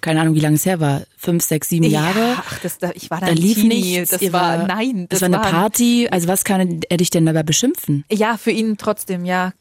[0.00, 2.18] keine Ahnung, wie lange es her war, fünf, sechs, sieben Jahre.
[2.18, 3.98] Ja, ach, das, ich war da, da lief Teenie.
[3.98, 4.10] nichts.
[4.10, 5.06] Das war, war, nein.
[5.08, 6.08] Das, das war eine Party.
[6.10, 8.04] Also was kann er dich denn dabei beschimpfen?
[8.10, 9.52] Ja, für ihn trotzdem, ja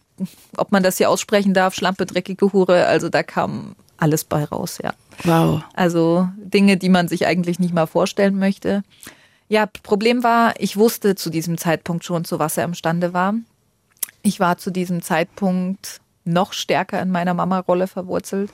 [0.58, 4.80] ob man das hier aussprechen darf, Schlampe, dreckige Hure, also da kam alles bei raus,
[4.84, 4.94] ja.
[5.24, 5.62] Wow.
[5.74, 8.84] Also Dinge, die man sich eigentlich nicht mal vorstellen möchte.
[9.50, 13.34] Ja, Problem war, ich wusste zu diesem Zeitpunkt schon, zu was er imstande war.
[14.22, 18.52] Ich war zu diesem Zeitpunkt noch stärker in meiner Mama-Rolle verwurzelt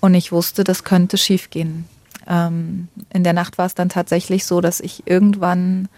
[0.00, 1.84] und ich wusste, das könnte schiefgehen.
[2.26, 5.88] Ähm, in der Nacht war es dann tatsächlich so, dass ich irgendwann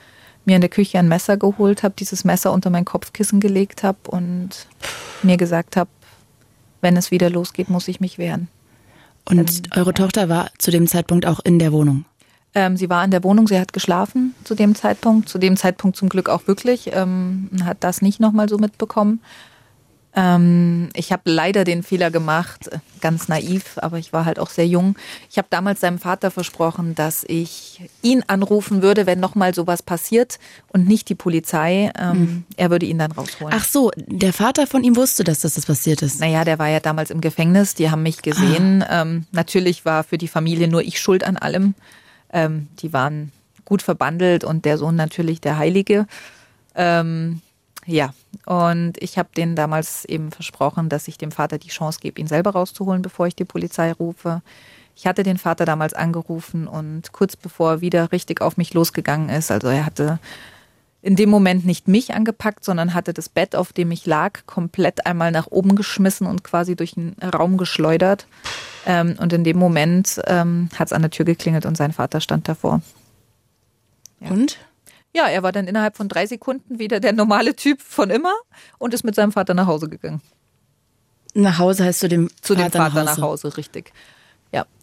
[0.45, 3.99] mir in der Küche ein Messer geholt habe, dieses Messer unter mein Kopfkissen gelegt habe
[4.09, 4.67] und
[5.23, 5.91] mir gesagt habe,
[6.83, 8.49] wenn es wieder losgeht, muss ich mich wehren.
[9.25, 12.05] Und ähm, eure Tochter war zu dem Zeitpunkt auch in der Wohnung?
[12.55, 15.97] Ähm, sie war in der Wohnung, sie hat geschlafen zu dem Zeitpunkt, zu dem Zeitpunkt
[15.97, 19.21] zum Glück auch wirklich, ähm, hat das nicht nochmal so mitbekommen.
[20.19, 24.67] Ähm, ich habe leider den Fehler gemacht, ganz naiv, aber ich war halt auch sehr
[24.67, 24.97] jung.
[25.31, 30.39] Ich habe damals seinem Vater versprochen, dass ich ihn anrufen würde, wenn nochmal sowas passiert
[30.73, 31.93] und nicht die Polizei.
[31.97, 32.45] Ähm, hm.
[32.57, 33.55] Er würde ihn dann rausholen.
[33.57, 36.19] Ach so, der Vater von ihm wusste, dass das, das passiert ist.
[36.19, 38.83] Naja, der war ja damals im Gefängnis, die haben mich gesehen.
[38.83, 39.03] Ah.
[39.03, 41.75] Ähm, natürlich war für die Familie nur ich schuld an allem.
[42.33, 43.33] Ähm, die waren
[43.65, 46.07] gut verbandelt und der Sohn natürlich der Heilige.
[46.75, 47.43] Ähm,
[47.87, 48.13] ja,
[48.45, 52.27] und ich habe denen damals eben versprochen, dass ich dem Vater die Chance gebe, ihn
[52.27, 54.43] selber rauszuholen, bevor ich die Polizei rufe.
[54.95, 59.29] Ich hatte den Vater damals angerufen und kurz bevor er wieder richtig auf mich losgegangen
[59.29, 60.19] ist, also er hatte
[61.01, 65.07] in dem Moment nicht mich angepackt, sondern hatte das Bett, auf dem ich lag, komplett
[65.07, 68.27] einmal nach oben geschmissen und quasi durch den Raum geschleudert.
[68.85, 72.21] Ähm, und in dem Moment ähm, hat es an der Tür geklingelt und sein Vater
[72.21, 72.81] stand davor.
[74.21, 74.31] Ja.
[74.31, 74.59] Und?
[75.15, 78.35] Ja, er war dann innerhalb von drei Sekunden wieder der normale Typ von immer
[78.79, 80.21] und ist mit seinem Vater nach Hause gegangen.
[81.35, 83.21] Nach Hause heißt du dem Zu Vater dem Vater nach Hause.
[83.21, 83.93] nach Hause, richtig.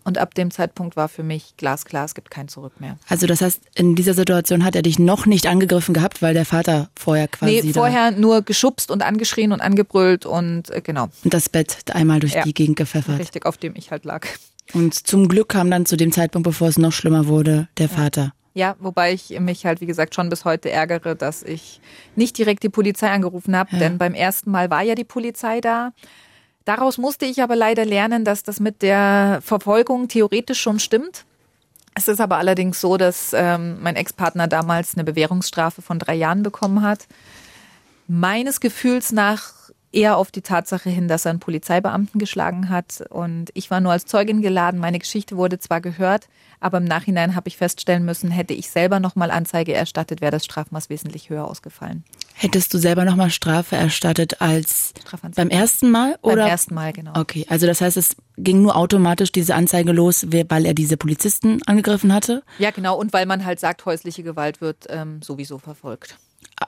[0.06, 2.98] Und ab dem Zeitpunkt war für mich glasklar, es gibt kein Zurück mehr.
[3.10, 6.46] Also das heißt, in dieser Situation hat er dich noch nicht angegriffen gehabt, weil der
[6.46, 7.62] Vater vorher quasi.
[7.64, 11.10] Nee, vorher nur geschubst und angeschrien und angebrüllt und äh, genau.
[11.24, 13.18] Und das Bett einmal durch ja, die Gegend gepfeffert.
[13.18, 14.28] Richtig, auf dem ich halt lag.
[14.74, 17.94] Und zum Glück kam dann zu dem Zeitpunkt, bevor es noch schlimmer wurde, der ja.
[17.94, 18.34] Vater.
[18.54, 21.82] Ja, wobei ich mich halt, wie gesagt, schon bis heute ärgere, dass ich
[22.16, 23.80] nicht direkt die Polizei angerufen habe, ja.
[23.80, 25.92] denn beim ersten Mal war ja die Polizei da.
[26.66, 31.26] Daraus musste ich aber leider lernen, dass das mit der Verfolgung theoretisch schon stimmt.
[31.94, 36.44] Es ist aber allerdings so, dass ähm, mein Ex-Partner damals eine Bewährungsstrafe von drei Jahren
[36.44, 37.08] bekommen hat.
[38.08, 39.54] Meines Gefühls nach
[39.96, 43.04] eher auf die Tatsache hin, dass er einen Polizeibeamten geschlagen hat.
[43.10, 44.80] Und ich war nur als Zeugin geladen.
[44.80, 46.28] Meine Geschichte wurde zwar gehört,
[46.60, 50.46] aber im Nachhinein habe ich feststellen müssen, hätte ich selber nochmal Anzeige erstattet, wäre das
[50.46, 52.04] Strafmaß wesentlich höher ausgefallen.
[52.38, 54.94] Hättest du selber nochmal Strafe erstattet als
[55.36, 56.18] beim ersten Mal?
[56.22, 56.36] Oder?
[56.36, 57.14] Beim ersten Mal, genau.
[57.18, 61.62] Okay, also das heißt, es ging nur automatisch diese Anzeige los, weil er diese Polizisten
[61.66, 62.44] angegriffen hatte?
[62.60, 62.98] Ja, genau.
[62.98, 66.18] Und weil man halt sagt, häusliche Gewalt wird ähm, sowieso verfolgt.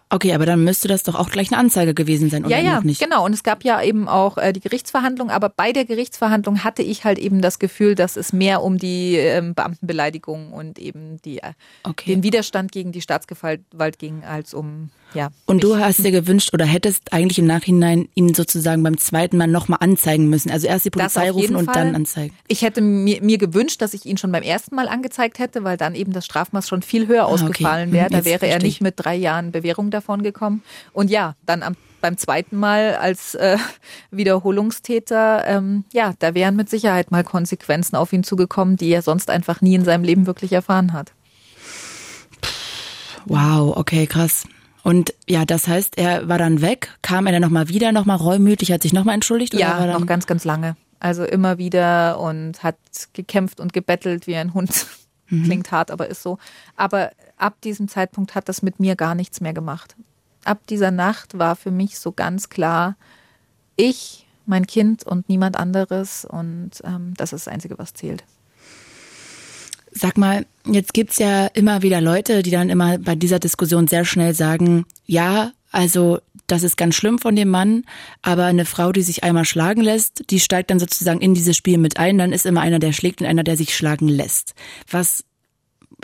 [0.10, 2.82] Okay, aber dann müsste das doch auch gleich eine Anzeige gewesen sein, oder ja, ja,
[2.82, 3.01] nicht?
[3.01, 6.82] Genau, und es gab ja eben auch äh, die Gerichtsverhandlung, aber bei der Gerichtsverhandlung hatte
[6.82, 11.39] ich halt eben das Gefühl, dass es mehr um die ähm, Beamtenbeleidigung und eben die,
[11.39, 11.53] äh,
[11.84, 12.13] okay.
[12.13, 15.29] den Widerstand gegen die Staatsgewalt ging, als um ja.
[15.45, 19.47] Und du hast dir gewünscht oder hättest eigentlich im Nachhinein ihn sozusagen beim zweiten Mal
[19.47, 20.51] nochmal anzeigen müssen.
[20.51, 21.73] Also erst die Polizei rufen und Fall.
[21.75, 22.35] dann anzeigen.
[22.47, 25.77] Ich hätte mir, mir, gewünscht, dass ich ihn schon beim ersten Mal angezeigt hätte, weil
[25.77, 27.97] dann eben das Strafmaß schon viel höher ah, ausgefallen okay.
[27.97, 28.09] wäre.
[28.09, 30.63] Da wäre er nicht mit drei Jahren Bewährung davon gekommen.
[30.93, 33.57] Und ja, dann am beim zweiten Mal als äh,
[34.11, 39.31] Wiederholungstäter, ähm, ja, da wären mit Sicherheit mal Konsequenzen auf ihn zugekommen, die er sonst
[39.31, 41.11] einfach nie in seinem Leben wirklich erfahren hat.
[43.25, 44.45] Wow, okay, krass.
[44.88, 48.71] Und ja, das heißt, er war dann weg, kam er dann nochmal wieder, nochmal reumütig,
[48.71, 49.54] hat sich nochmal entschuldigt?
[49.54, 50.78] Ja, noch ganz, ganz lange.
[51.02, 52.78] Also immer wieder und hat
[53.12, 54.88] gekämpft und gebettelt wie ein Hund.
[55.30, 55.43] Mhm.
[55.43, 56.38] Klingt hart, aber ist so.
[56.78, 59.97] Aber ab diesem Zeitpunkt hat das mit mir gar nichts mehr gemacht.
[60.45, 62.95] Ab dieser Nacht war für mich so ganz klar,
[63.76, 66.23] ich, mein Kind und niemand anderes.
[66.23, 68.23] Und ähm, das ist das Einzige, was zählt.
[69.99, 74.05] Sag mal, jetzt gibt's ja immer wieder Leute, die dann immer bei dieser Diskussion sehr
[74.05, 77.83] schnell sagen, ja, also das ist ganz schlimm von dem Mann,
[78.21, 81.77] aber eine Frau, die sich einmal schlagen lässt, die steigt dann sozusagen in dieses Spiel
[81.77, 84.53] mit ein, dann ist immer einer, der schlägt und einer, der sich schlagen lässt.
[84.89, 85.25] Was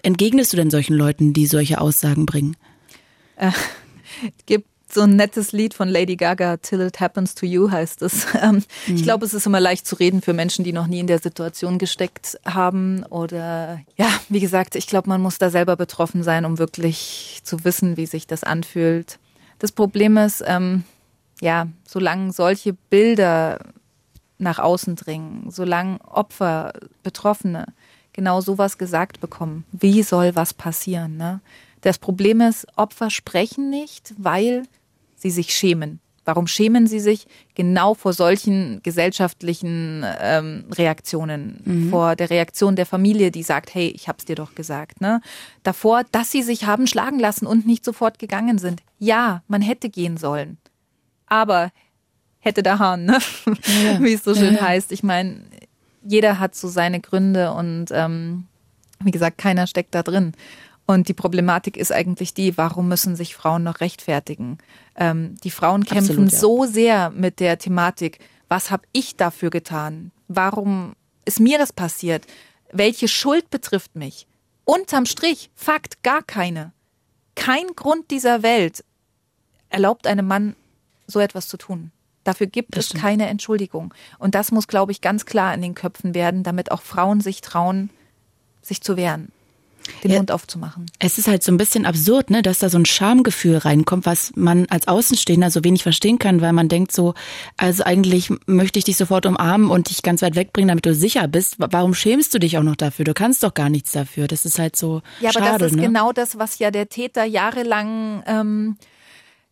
[0.01, 2.57] entgegnest du denn solchen Leuten, die solche Aussagen bringen?
[3.35, 3.51] Äh,
[4.45, 8.27] gibt so ein nettes Lied von Lady Gaga, Till It Happens to You heißt es.
[8.43, 8.95] Ähm, mhm.
[8.95, 11.19] Ich glaube, es ist immer leicht zu reden für Menschen, die noch nie in der
[11.19, 13.03] Situation gesteckt haben.
[13.03, 17.63] Oder ja, wie gesagt, ich glaube, man muss da selber betroffen sein, um wirklich zu
[17.63, 19.19] wissen, wie sich das anfühlt.
[19.59, 20.83] Das Problem ist, ähm,
[21.41, 23.59] ja, solange solche Bilder
[24.39, 27.67] nach außen dringen, solange Opfer, Betroffene
[28.13, 31.17] genau sowas gesagt bekommen, wie soll was passieren?
[31.17, 31.41] Ne?
[31.81, 34.63] Das Problem ist, Opfer sprechen nicht, weil
[35.23, 35.99] sie sich schämen.
[36.25, 41.89] Warum schämen sie sich genau vor solchen gesellschaftlichen ähm, Reaktionen, mhm.
[41.89, 45.19] vor der Reaktion der Familie, die sagt, hey, ich hab's dir doch gesagt, ne?
[45.63, 48.83] Davor, dass sie sich haben schlagen lassen und nicht sofort gegangen sind.
[48.99, 50.57] Ja, man hätte gehen sollen.
[51.25, 51.71] Aber
[52.39, 53.19] hätte der Hahn, ne?
[53.83, 53.99] Ja.
[53.99, 54.61] Wie es so schön ja.
[54.61, 54.93] heißt.
[54.93, 55.41] Ich meine,
[56.03, 58.45] jeder hat so seine Gründe und ähm,
[59.01, 60.31] wie gesagt, keiner steckt da drin.
[60.85, 64.57] Und die Problematik ist eigentlich die, warum müssen sich Frauen noch rechtfertigen?
[64.95, 66.39] Ähm, die Frauen kämpfen Absolut, ja.
[66.39, 68.19] so sehr mit der Thematik,
[68.49, 70.11] was habe ich dafür getan?
[70.27, 70.93] Warum
[71.25, 72.25] ist mir das passiert?
[72.71, 74.27] Welche Schuld betrifft mich?
[74.65, 76.73] Unterm Strich, Fakt, gar keine.
[77.35, 78.83] Kein Grund dieser Welt
[79.69, 80.55] erlaubt einem Mann,
[81.07, 81.91] so etwas zu tun.
[82.23, 83.03] Dafür gibt das es stimmt.
[83.03, 83.93] keine Entschuldigung.
[84.19, 87.41] Und das muss, glaube ich, ganz klar in den Köpfen werden, damit auch Frauen sich
[87.41, 87.89] trauen,
[88.61, 89.31] sich zu wehren
[90.03, 90.85] den ja, Mund aufzumachen.
[90.99, 94.31] Es ist halt so ein bisschen absurd, ne, dass da so ein Schamgefühl reinkommt, was
[94.35, 97.13] man als Außenstehender so wenig verstehen kann, weil man denkt so,
[97.57, 101.27] also eigentlich möchte ich dich sofort umarmen und dich ganz weit wegbringen, damit du sicher
[101.27, 101.55] bist.
[101.57, 103.05] Warum schämst du dich auch noch dafür?
[103.05, 104.27] Du kannst doch gar nichts dafür.
[104.27, 105.83] Das ist halt so Ja, schade, aber das ist ne?
[105.83, 108.77] genau das, was ja der Täter jahrelang ähm,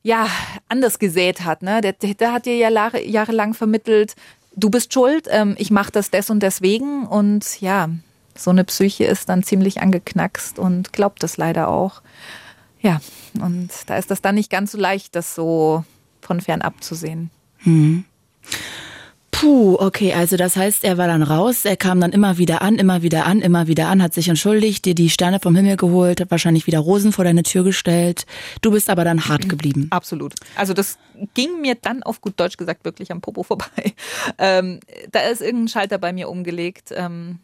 [0.03, 0.27] ja
[0.69, 1.61] anders gesät hat.
[1.61, 1.81] Ne?
[1.81, 4.15] Der Täter hat dir ja jahrelang vermittelt,
[4.55, 7.89] du bist schuld, ähm, ich mache das des und deswegen und ja,
[8.43, 12.01] so eine Psyche ist dann ziemlich angeknackst und glaubt es leider auch.
[12.81, 12.99] Ja,
[13.39, 15.83] und da ist das dann nicht ganz so leicht, das so
[16.21, 17.29] von fern abzusehen.
[17.59, 18.05] Hm.
[19.41, 22.75] Puh, okay, also das heißt, er war dann raus, er kam dann immer wieder an,
[22.75, 26.21] immer wieder an, immer wieder an, hat sich entschuldigt, dir die Sterne vom Himmel geholt,
[26.21, 28.27] hat wahrscheinlich wieder Rosen vor deine Tür gestellt.
[28.61, 29.87] Du bist aber dann hart geblieben.
[29.89, 30.35] Absolut.
[30.55, 30.99] Also das
[31.33, 33.65] ging mir dann auf gut Deutsch gesagt wirklich am Popo vorbei.
[34.37, 34.79] Ähm,
[35.11, 36.91] da ist irgendein Schalter bei mir umgelegt.
[36.95, 37.39] Ähm,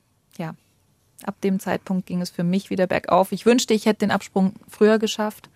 [1.23, 3.31] Ab dem Zeitpunkt ging es für mich wieder bergauf.
[3.31, 5.49] Ich wünschte, ich hätte den Absprung früher geschafft.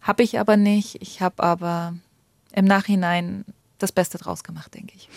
[0.00, 1.00] Habe ich aber nicht.
[1.00, 1.94] Ich habe aber
[2.52, 3.44] im Nachhinein
[3.78, 5.08] das Beste draus gemacht, denke ich.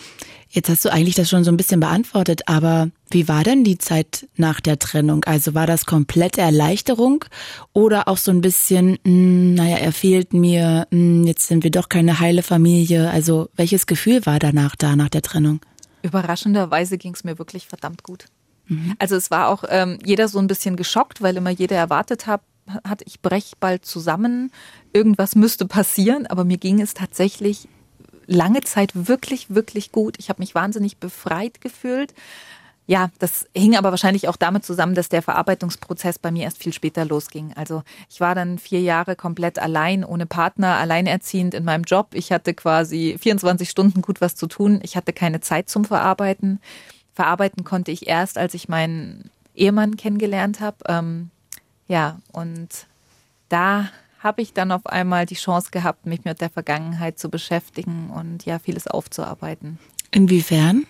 [0.48, 3.78] Jetzt hast du eigentlich das schon so ein bisschen beantwortet, aber wie war denn die
[3.78, 5.24] Zeit nach der Trennung?
[5.24, 7.24] Also war das komplette Erleichterung
[7.72, 11.64] oder auch so ein bisschen, mh, hm, naja, er fehlt mir, mh, hm, jetzt sind
[11.64, 13.10] wir doch keine heile Familie.
[13.10, 15.60] Also welches Gefühl war danach da, nach der Trennung?
[16.02, 18.26] Überraschenderweise ging es mir wirklich verdammt gut.
[18.72, 18.94] Mhm.
[18.98, 22.42] Also es war auch ähm, jeder so ein bisschen geschockt, weil immer jeder erwartet hat,
[22.88, 24.52] hat, ich brech bald zusammen,
[24.92, 27.68] irgendwas müsste passieren, aber mir ging es tatsächlich
[28.26, 30.16] lange Zeit wirklich, wirklich gut.
[30.18, 32.14] Ich habe mich wahnsinnig befreit gefühlt.
[32.86, 36.72] Ja, das hing aber wahrscheinlich auch damit zusammen, dass der Verarbeitungsprozess bei mir erst viel
[36.72, 37.52] später losging.
[37.54, 42.08] Also ich war dann vier Jahre komplett allein, ohne Partner, alleinerziehend in meinem Job.
[42.12, 44.80] Ich hatte quasi 24 Stunden gut was zu tun.
[44.82, 46.60] Ich hatte keine Zeit zum Verarbeiten
[47.14, 50.78] verarbeiten konnte ich erst, als ich meinen Ehemann kennengelernt habe.
[50.88, 51.30] Ähm,
[51.88, 52.86] ja, und
[53.48, 58.10] da habe ich dann auf einmal die Chance gehabt, mich mit der Vergangenheit zu beschäftigen
[58.10, 59.78] und ja, vieles aufzuarbeiten.
[60.10, 60.86] Inwiefern?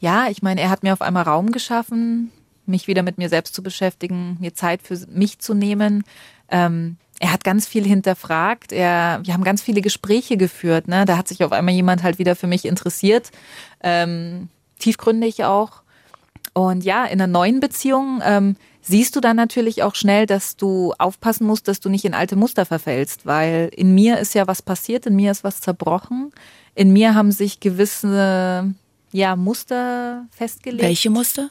[0.00, 2.32] Ja, ich meine, er hat mir auf einmal Raum geschaffen,
[2.66, 6.04] mich wieder mit mir selbst zu beschäftigen, mir Zeit für mich zu nehmen.
[6.48, 8.72] Ähm, er hat ganz viel hinterfragt.
[8.72, 10.88] Er, wir haben ganz viele Gespräche geführt.
[10.88, 11.04] Ne?
[11.04, 13.30] Da hat sich auf einmal jemand halt wieder für mich interessiert.
[13.82, 14.48] Ähm,
[14.82, 15.82] tiefgründig auch.
[16.54, 20.92] Und ja, in einer neuen Beziehung ähm, siehst du dann natürlich auch schnell, dass du
[20.98, 24.60] aufpassen musst, dass du nicht in alte Muster verfällst, weil in mir ist ja was
[24.60, 26.32] passiert, in mir ist was zerbrochen,
[26.74, 28.74] in mir haben sich gewisse
[29.12, 30.82] ja Muster festgelegt.
[30.82, 31.50] Welche Muster?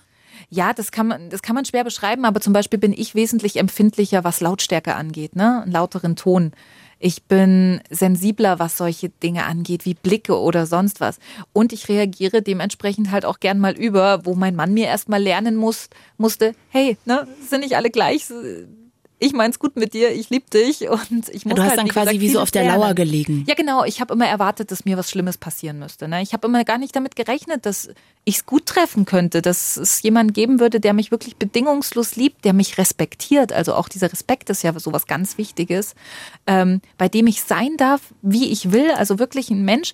[0.50, 3.58] Ja, das kann man, das kann man schwer beschreiben, aber zum Beispiel bin ich wesentlich
[3.58, 6.52] empfindlicher, was Lautstärke angeht, ne, einen lauteren Ton.
[7.04, 11.18] Ich bin sensibler, was solche Dinge angeht, wie Blicke oder sonst was.
[11.52, 15.56] Und ich reagiere dementsprechend halt auch gern mal über, wo mein Mann mir erstmal lernen
[15.56, 18.28] muss, musste, hey, ne, sind nicht alle gleich,
[19.22, 21.88] ich mein's gut mit dir, ich lieb dich und ich muss Du hast halt, dann
[21.88, 22.82] quasi gesagt, wie so auf der lernen.
[22.82, 23.46] Lauer gelegen.
[23.48, 23.84] Ja, genau.
[23.84, 26.08] Ich habe immer erwartet, dass mir was Schlimmes passieren müsste.
[26.08, 26.24] Ne?
[26.24, 27.90] Ich habe immer gar nicht damit gerechnet, dass
[28.26, 32.54] ich's gut treffen könnte, dass es jemanden geben würde, der mich wirklich bedingungslos liebt, der
[32.54, 33.54] mich respektiert.
[33.54, 35.94] Also auch dieser Respekt ist ja so was ganz Wichtiges,
[36.48, 38.90] ähm, bei dem ich sein darf, wie ich will.
[38.90, 39.94] Also wirklich ein Mensch,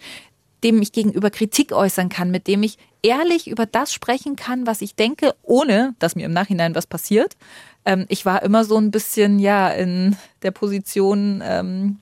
[0.63, 4.81] dem ich gegenüber Kritik äußern kann, mit dem ich ehrlich über das sprechen kann, was
[4.81, 7.35] ich denke, ohne dass mir im Nachhinein was passiert.
[7.87, 11.99] Ähm, ich war immer so ein bisschen, ja, in der Position, ähm,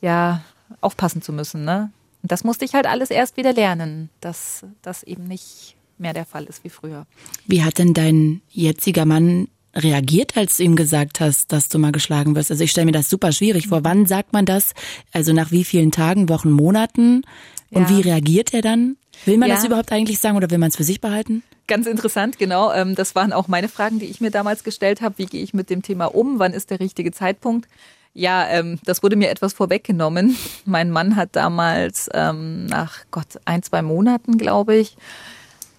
[0.00, 0.42] ja,
[0.80, 1.90] aufpassen zu müssen, ne?
[2.22, 6.24] Und das musste ich halt alles erst wieder lernen, dass das eben nicht mehr der
[6.24, 7.04] Fall ist wie früher.
[7.48, 11.90] Wie hat denn dein jetziger Mann reagiert, als du ihm gesagt hast, dass du mal
[11.90, 12.52] geschlagen wirst?
[12.52, 13.82] Also ich stelle mir das super schwierig vor.
[13.82, 14.72] Wann sagt man das?
[15.12, 17.22] Also nach wie vielen Tagen, Wochen, Monaten?
[17.70, 17.96] Und ja.
[17.96, 18.96] wie reagiert er dann?
[19.24, 19.54] Will man ja.
[19.54, 21.42] das überhaupt eigentlich sagen oder will man es für sich behalten?
[21.66, 22.72] Ganz interessant, genau.
[22.72, 25.18] Ähm, das waren auch meine Fragen, die ich mir damals gestellt habe.
[25.18, 26.38] Wie gehe ich mit dem Thema um?
[26.38, 27.68] Wann ist der richtige Zeitpunkt?
[28.14, 30.36] Ja, ähm, das wurde mir etwas vorweggenommen.
[30.64, 34.96] Mein Mann hat damals ähm, nach Gott ein, zwei Monaten, glaube ich,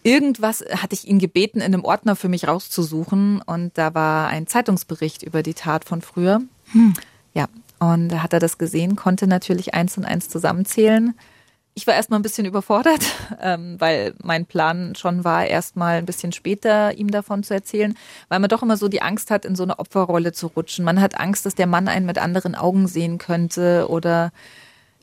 [0.03, 3.41] irgendwas hatte ich ihn gebeten, in einem Ordner für mich rauszusuchen.
[3.41, 6.41] Und da war ein Zeitungsbericht über die Tat von früher.
[6.71, 6.93] Hm.
[7.33, 7.47] Ja,
[7.79, 11.13] und da hat er das gesehen, konnte natürlich eins und eins zusammenzählen.
[11.75, 13.03] Ich war erstmal ein bisschen überfordert,
[13.41, 17.97] ähm, weil mein Plan schon war, erstmal ein bisschen später ihm davon zu erzählen,
[18.29, 20.85] weil man doch immer so die Angst hat, in so eine Opferrolle zu rutschen.
[20.85, 24.31] Man hat Angst, dass der Mann einen mit anderen Augen sehen könnte oder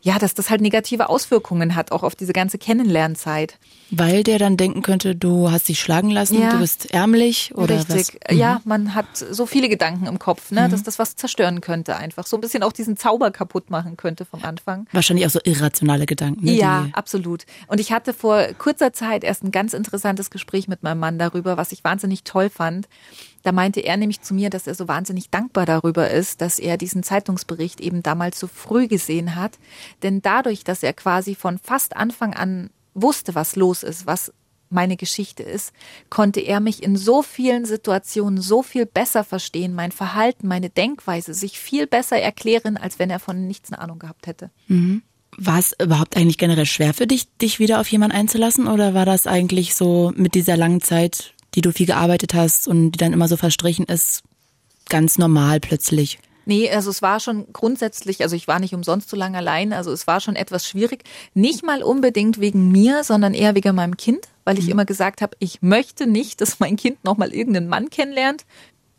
[0.03, 3.59] ja, dass das halt negative Auswirkungen hat, auch auf diese ganze Kennenlernzeit.
[3.91, 6.51] Weil der dann denken könnte, du hast dich schlagen lassen, ja.
[6.51, 8.19] du bist ärmlich oder Richtig.
[8.21, 8.33] was?
[8.33, 8.39] Mhm.
[8.39, 10.71] Ja, man hat so viele Gedanken im Kopf, ne, mhm.
[10.71, 12.27] dass das was zerstören könnte einfach.
[12.27, 14.87] So ein bisschen auch diesen Zauber kaputt machen könnte vom Anfang.
[14.93, 16.45] Wahrscheinlich auch so irrationale Gedanken.
[16.45, 17.45] Ne, ja, absolut.
[17.67, 21.57] Und ich hatte vor kurzer Zeit erst ein ganz interessantes Gespräch mit meinem Mann darüber,
[21.57, 22.89] was ich wahnsinnig toll fand.
[23.43, 26.77] Da meinte er nämlich zu mir, dass er so wahnsinnig dankbar darüber ist, dass er
[26.77, 29.59] diesen Zeitungsbericht eben damals so früh gesehen hat.
[30.03, 34.33] Denn dadurch, dass er quasi von fast Anfang an wusste, was los ist, was
[34.71, 35.73] meine Geschichte ist,
[36.09, 41.35] konnte er mich in so vielen Situationen so viel besser verstehen, mein Verhalten, meine Denkweise
[41.35, 44.51] sich viel besser erklären, als wenn er von nichts eine Ahnung gehabt hätte.
[44.69, 45.03] Mhm.
[45.37, 49.07] War es überhaupt eigentlich generell schwer für dich, dich wieder auf jemanden einzulassen oder war
[49.07, 53.13] das eigentlich so mit dieser langen Zeit die du viel gearbeitet hast und die dann
[53.13, 54.23] immer so verstrichen ist,
[54.89, 56.19] ganz normal plötzlich?
[56.47, 59.93] Nee, also es war schon grundsätzlich, also ich war nicht umsonst so lange allein, also
[59.93, 61.05] es war schon etwas schwierig.
[61.35, 64.73] Nicht mal unbedingt wegen mir, sondern eher wegen meinem Kind, weil ich mhm.
[64.73, 68.47] immer gesagt habe, ich möchte nicht, dass mein Kind nochmal irgendeinen Mann kennenlernt,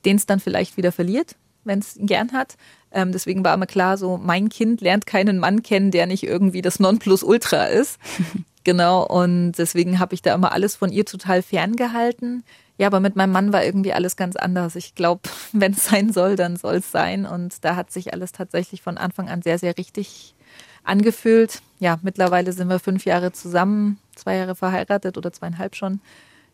[0.06, 2.56] den es dann vielleicht wieder verliert, wenn es ihn gern hat.
[2.92, 6.62] Ähm, deswegen war immer klar, so mein Kind lernt keinen Mann kennen, der nicht irgendwie
[6.62, 7.98] das Nonplusultra ist.
[8.64, 12.44] Genau, und deswegen habe ich da immer alles von ihr total ferngehalten.
[12.78, 14.76] Ja, aber mit meinem Mann war irgendwie alles ganz anders.
[14.76, 15.22] Ich glaube,
[15.52, 17.26] wenn es sein soll, dann soll es sein.
[17.26, 20.36] Und da hat sich alles tatsächlich von Anfang an sehr, sehr richtig
[20.84, 21.62] angefühlt.
[21.80, 26.02] Ja, mittlerweile sind wir fünf Jahre zusammen, zwei Jahre verheiratet oder zweieinhalb schon.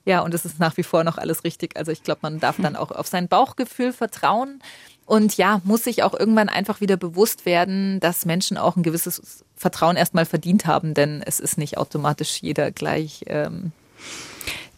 [0.05, 1.77] Ja, und es ist nach wie vor noch alles richtig.
[1.77, 4.61] Also ich glaube, man darf dann auch auf sein Bauchgefühl vertrauen.
[5.07, 9.41] Und ja, muss sich auch irgendwann einfach wieder bewusst werden, dass Menschen auch ein gewisses
[9.55, 13.71] Vertrauen erstmal verdient haben, denn es ist nicht automatisch jeder gleich ähm,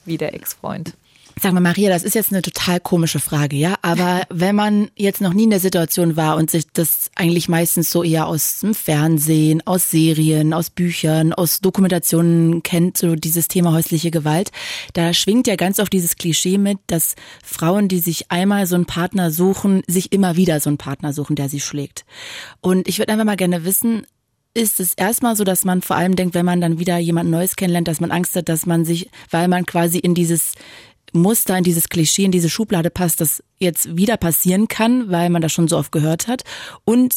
[0.05, 0.93] wie der Ex-Freund.
[1.41, 3.75] Sag mal, Maria, das ist jetzt eine total komische Frage, ja?
[3.81, 7.91] Aber wenn man jetzt noch nie in der Situation war und sich das eigentlich meistens
[7.91, 13.71] so eher aus dem Fernsehen, aus Serien, aus Büchern, aus Dokumentationen kennt, so dieses Thema
[13.71, 14.51] häusliche Gewalt,
[14.93, 18.85] da schwingt ja ganz oft dieses Klischee mit, dass Frauen, die sich einmal so einen
[18.85, 22.05] Partner suchen, sich immer wieder so einen Partner suchen, der sie schlägt.
[22.59, 24.05] Und ich würde einfach mal gerne wissen,
[24.53, 27.55] ist es erstmal so, dass man vor allem denkt, wenn man dann wieder jemand Neues
[27.55, 30.53] kennenlernt, dass man Angst hat, dass man sich, weil man quasi in dieses
[31.13, 35.41] Muster, in dieses Klischee, in diese Schublade passt, das jetzt wieder passieren kann, weil man
[35.41, 36.43] das schon so oft gehört hat.
[36.85, 37.15] Und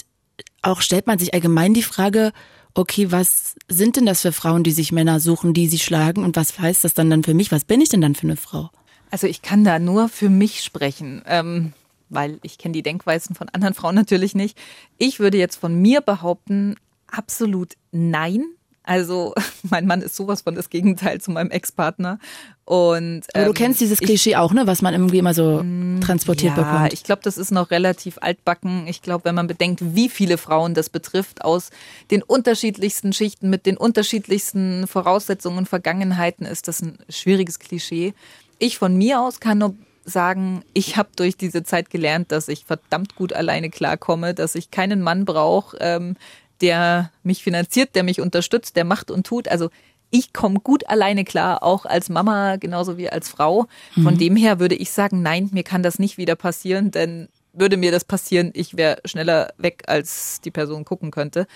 [0.62, 2.32] auch stellt man sich allgemein die Frage,
[2.74, 6.36] okay, was sind denn das für Frauen, die sich Männer suchen, die sie schlagen und
[6.36, 7.52] was heißt das dann dann für mich?
[7.52, 8.70] Was bin ich denn dann für eine Frau?
[9.10, 11.74] Also ich kann da nur für mich sprechen, ähm,
[12.08, 14.58] weil ich kenne die Denkweisen von anderen Frauen natürlich nicht.
[14.96, 16.76] Ich würde jetzt von mir behaupten,
[17.08, 18.44] absolut nein.
[18.84, 19.34] Also
[19.70, 22.18] mein Mann ist sowas von das Gegenteil zu meinem Ex-Partner.
[22.64, 25.62] Und ähm, Aber du kennst dieses Klischee ich, auch, ne, was man irgendwie immer so
[25.62, 26.92] mm, transportiert ja, bekommt.
[26.92, 28.86] Ich glaube, das ist noch relativ altbacken.
[28.86, 31.70] Ich glaube, wenn man bedenkt, wie viele Frauen das betrifft, aus
[32.10, 38.14] den unterschiedlichsten Schichten mit den unterschiedlichsten Voraussetzungen und Vergangenheiten, ist das ein schwieriges Klischee.
[38.58, 42.64] Ich von mir aus kann nur sagen, ich habe durch diese Zeit gelernt, dass ich
[42.64, 46.16] verdammt gut alleine klarkomme, dass ich keinen Mann brauche, ähm,
[46.62, 49.48] der mich finanziert, der mich unterstützt, der macht und tut.
[49.48, 49.68] Also
[50.10, 53.66] ich komme gut alleine klar, auch als Mama genauso wie als Frau.
[53.94, 54.18] Von mhm.
[54.18, 57.90] dem her würde ich sagen, nein, mir kann das nicht wieder passieren, denn würde mir
[57.90, 61.46] das passieren, ich wäre schneller weg, als die Person gucken könnte.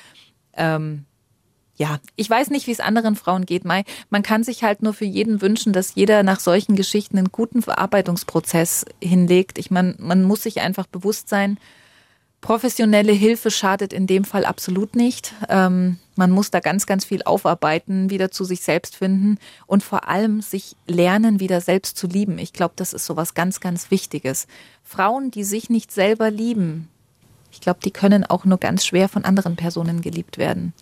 [0.55, 1.05] Ähm,
[1.77, 3.85] ja, ich weiß nicht, wie es anderen Frauen geht, Mai.
[4.09, 7.61] Man kann sich halt nur für jeden wünschen, dass jeder nach solchen Geschichten einen guten
[7.61, 9.59] Verarbeitungsprozess hinlegt.
[9.59, 11.59] Ich meine, man muss sich einfach bewusst sein,
[12.41, 15.35] Professionelle Hilfe schadet in dem Fall absolut nicht.
[15.49, 20.09] Ähm, man muss da ganz, ganz viel aufarbeiten, wieder zu sich selbst finden und vor
[20.09, 22.39] allem sich lernen, wieder selbst zu lieben.
[22.39, 24.47] Ich glaube, das ist so was ganz, ganz Wichtiges.
[24.85, 26.89] Frauen, die sich nicht selber lieben,
[27.57, 30.75] ich glaube, die können auch nur ganz schwer von anderen Personen geliebt werden.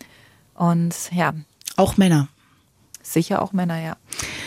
[0.55, 1.33] Und ja.
[1.77, 2.27] Auch Männer.
[3.01, 3.95] Sicher auch Männer, ja.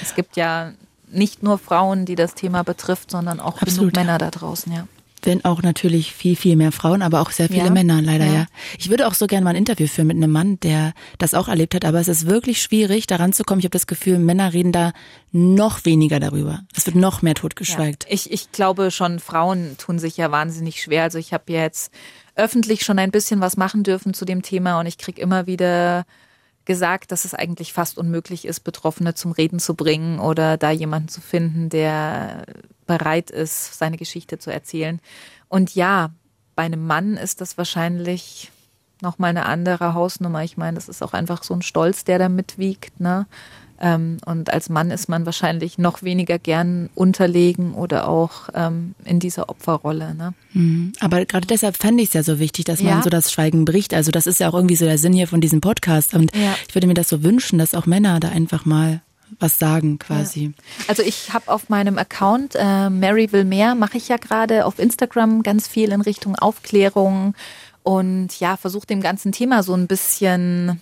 [0.03, 0.73] Es gibt ja
[1.07, 4.87] nicht nur Frauen, die das Thema betrifft, sondern auch Absolut, genug Männer da draußen, ja.
[5.27, 7.71] Wenn auch natürlich viel, viel mehr Frauen, aber auch sehr viele ja.
[7.71, 8.33] Männer, leider ja.
[8.33, 8.47] ja.
[8.79, 11.49] Ich würde auch so gerne mal ein Interview führen mit einem Mann, der das auch
[11.49, 13.61] erlebt hat, aber es ist wirklich schwierig, daran zu kommen.
[13.61, 14.93] Ich habe das Gefühl, Männer reden da
[15.33, 16.61] noch weniger darüber.
[16.77, 18.05] Es wird noch mehr totgeschweigt.
[18.05, 18.14] Ja.
[18.14, 21.03] Ich, ich glaube schon, Frauen tun sich ja wahnsinnig schwer.
[21.03, 21.93] Also ich habe jetzt
[22.35, 26.07] öffentlich schon ein bisschen was machen dürfen zu dem Thema und ich kriege immer wieder
[26.69, 31.09] gesagt, dass es eigentlich fast unmöglich ist, Betroffene zum Reden zu bringen oder da jemanden
[31.09, 32.45] zu finden, der
[32.87, 35.01] bereit ist, seine Geschichte zu erzählen.
[35.49, 36.11] Und ja,
[36.55, 38.53] bei einem Mann ist das wahrscheinlich
[39.01, 40.45] nochmal eine andere Hausnummer.
[40.45, 43.27] Ich meine, das ist auch einfach so ein Stolz, der da mitwiegt, ne?
[43.81, 49.20] Ähm, und als Mann ist man wahrscheinlich noch weniger gern unterlegen oder auch ähm, in
[49.20, 50.14] dieser Opferrolle.
[50.14, 50.35] Ne?
[50.53, 50.93] Mhm.
[51.01, 53.03] Aber gerade deshalb fände ich es ja so wichtig, dass man ja.
[53.03, 53.95] so das Schweigen bricht.
[53.95, 56.14] Also das ist ja auch irgendwie so der Sinn hier von diesem Podcast.
[56.14, 56.57] Und ja.
[56.66, 59.01] ich würde mir das so wünschen, dass auch Männer da einfach mal
[59.39, 60.45] was sagen quasi.
[60.45, 60.51] Ja.
[60.89, 64.79] Also ich habe auf meinem Account äh, Mary will mehr, mache ich ja gerade auf
[64.79, 67.35] Instagram ganz viel in Richtung Aufklärung
[67.83, 70.81] und ja, versuche dem ganzen Thema so ein bisschen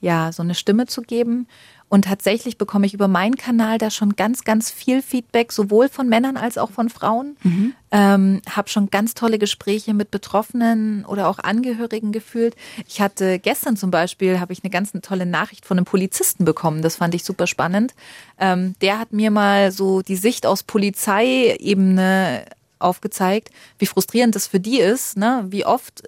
[0.00, 1.46] ja, so eine Stimme zu geben.
[1.90, 6.08] Und tatsächlich bekomme ich über meinen Kanal da schon ganz, ganz viel Feedback, sowohl von
[6.08, 7.36] Männern als auch von Frauen.
[7.42, 7.74] Mhm.
[7.90, 12.54] Ähm, habe schon ganz tolle Gespräche mit Betroffenen oder auch Angehörigen gefühlt.
[12.86, 16.80] Ich hatte gestern zum Beispiel, habe ich eine ganz tolle Nachricht von einem Polizisten bekommen.
[16.80, 17.92] Das fand ich super spannend.
[18.38, 22.44] Ähm, der hat mir mal so die Sicht aus Polizeiebene
[22.78, 25.44] aufgezeigt, wie frustrierend das für die ist, ne?
[25.48, 26.04] wie oft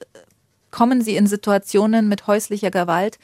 [0.70, 3.18] kommen sie in Situationen mit häuslicher Gewalt,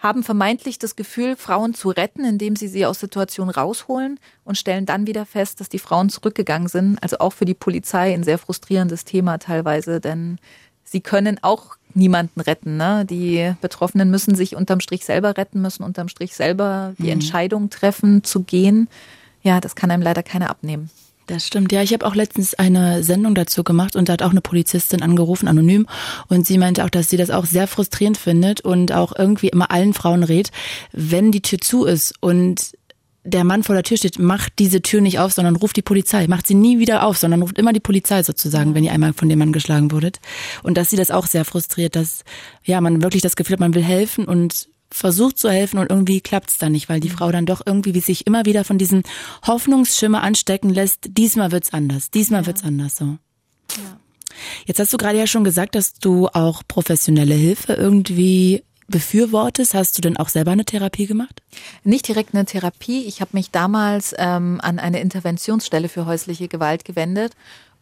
[0.00, 4.86] haben vermeintlich das Gefühl, Frauen zu retten, indem sie sie aus Situationen rausholen und stellen
[4.86, 7.02] dann wieder fest, dass die Frauen zurückgegangen sind.
[7.02, 10.38] Also auch für die Polizei ein sehr frustrierendes Thema teilweise, denn
[10.84, 12.76] sie können auch niemanden retten.
[12.76, 13.04] Ne?
[13.04, 17.12] Die Betroffenen müssen sich unterm Strich selber retten, müssen unterm Strich selber die mhm.
[17.12, 18.88] Entscheidung treffen, zu gehen.
[19.42, 20.90] Ja, das kann einem leider keiner abnehmen.
[21.28, 21.82] Das stimmt, ja.
[21.82, 25.46] Ich habe auch letztens eine Sendung dazu gemacht und da hat auch eine Polizistin angerufen,
[25.46, 25.86] anonym.
[26.28, 29.70] Und sie meinte auch, dass sie das auch sehr frustrierend findet und auch irgendwie immer
[29.70, 30.50] allen Frauen rät,
[30.92, 32.72] wenn die Tür zu ist und
[33.24, 36.26] der Mann vor der Tür steht, macht diese Tür nicht auf, sondern ruft die Polizei.
[36.28, 39.28] Macht sie nie wieder auf, sondern ruft immer die Polizei sozusagen, wenn ihr einmal von
[39.28, 40.20] dem Mann geschlagen wurdet.
[40.62, 42.24] Und dass sie das auch sehr frustriert, dass
[42.64, 46.20] ja man wirklich das Gefühl hat, man will helfen und versucht zu helfen und irgendwie
[46.20, 47.14] klappt es dann nicht, weil die mhm.
[47.14, 49.02] Frau dann doch irgendwie wie sich immer wieder von diesem
[49.46, 52.46] Hoffnungsschimmer anstecken lässt, diesmal wird's anders, diesmal ja.
[52.46, 53.04] wird's anders so.
[53.76, 53.98] Ja.
[54.66, 59.74] Jetzt hast du gerade ja schon gesagt, dass du auch professionelle Hilfe irgendwie befürwortest.
[59.74, 61.42] Hast du denn auch selber eine Therapie gemacht?
[61.84, 63.04] Nicht direkt eine Therapie.
[63.04, 67.34] Ich habe mich damals ähm, an eine Interventionsstelle für häusliche Gewalt gewendet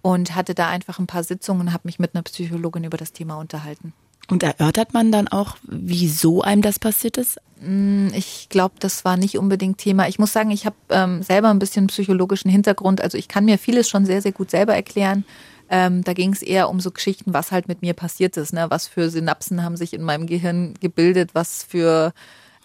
[0.02, 3.12] und hatte da einfach ein paar Sitzungen und habe mich mit einer Psychologin über das
[3.12, 3.92] Thema unterhalten.
[4.29, 7.39] Und erörtert man dann auch, wieso einem das passiert ist?
[7.61, 10.09] Mm, ich glaube, das war nicht unbedingt Thema.
[10.09, 13.01] Ich muss sagen, ich habe ähm, selber ein bisschen psychologischen Hintergrund.
[13.01, 15.24] Also ich kann mir vieles schon sehr, sehr gut selber erklären.
[15.68, 18.53] Ähm, da ging es eher um so Geschichten, was halt mit mir passiert ist.
[18.53, 18.66] Ne?
[18.68, 21.31] Was für Synapsen haben sich in meinem Gehirn gebildet?
[21.35, 22.12] Was für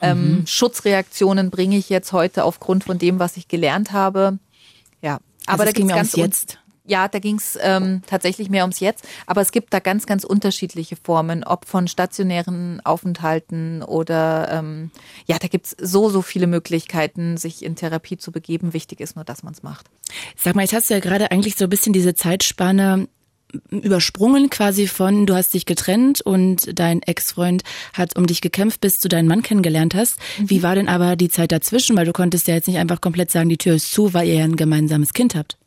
[0.02, 0.48] ähm, mhm.
[0.48, 4.40] Schutzreaktionen bringe ich jetzt heute aufgrund von dem, was ich gelernt habe?
[5.02, 8.64] Ja, aber also da ging es ganz jetzt ja, da ging es ähm, tatsächlich mehr
[8.64, 14.50] ums Jetzt, aber es gibt da ganz, ganz unterschiedliche Formen, ob von stationären Aufenthalten oder
[14.52, 14.92] ähm,
[15.26, 18.74] ja, da gibt's so, so viele Möglichkeiten, sich in Therapie zu begeben.
[18.74, 19.88] Wichtig ist nur, dass man es macht.
[20.36, 23.08] Sag mal, jetzt hast du ja gerade eigentlich so ein bisschen diese Zeitspanne
[23.70, 27.64] übersprungen quasi von, du hast dich getrennt und dein Ex-Freund
[27.94, 30.18] hat um dich gekämpft, bis du deinen Mann kennengelernt hast.
[30.40, 30.50] Mhm.
[30.50, 31.98] Wie war denn aber die Zeit dazwischen?
[31.98, 34.36] Weil du konntest ja jetzt nicht einfach komplett sagen, die Tür ist zu, weil ihr
[34.36, 35.58] ja ein gemeinsames Kind habt.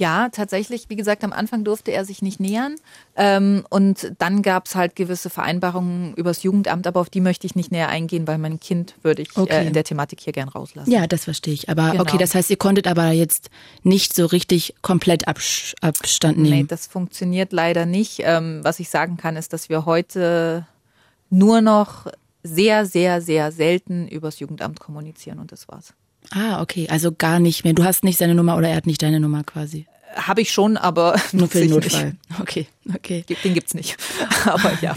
[0.00, 2.76] Ja, tatsächlich, wie gesagt, am Anfang durfte er sich nicht nähern.
[3.16, 7.54] Ähm, und dann gab es halt gewisse Vereinbarungen übers Jugendamt, aber auf die möchte ich
[7.54, 9.64] nicht näher eingehen, weil mein Kind würde ich äh, okay.
[9.64, 10.90] äh, in der Thematik hier gern rauslassen.
[10.90, 11.68] Ja, das verstehe ich.
[11.68, 12.02] Aber genau.
[12.02, 13.50] okay, das heißt, ihr konntet aber jetzt
[13.82, 16.60] nicht so richtig komplett Abs Abstand nehmen.
[16.60, 18.20] Nee, das funktioniert leider nicht.
[18.20, 20.66] Ähm, was ich sagen kann, ist, dass wir heute
[21.28, 22.06] nur noch
[22.42, 25.92] sehr, sehr, sehr selten übers Jugendamt kommunizieren und das war's.
[26.30, 26.88] Ah, okay.
[26.88, 27.72] Also gar nicht mehr.
[27.72, 29.86] Du hast nicht seine Nummer oder er hat nicht deine Nummer quasi.
[30.14, 32.16] Habe ich schon, aber nur für den Notfall.
[32.28, 32.40] Nicht.
[32.40, 33.24] Okay, okay.
[33.44, 33.96] Den gibt's nicht.
[34.44, 34.96] aber ja.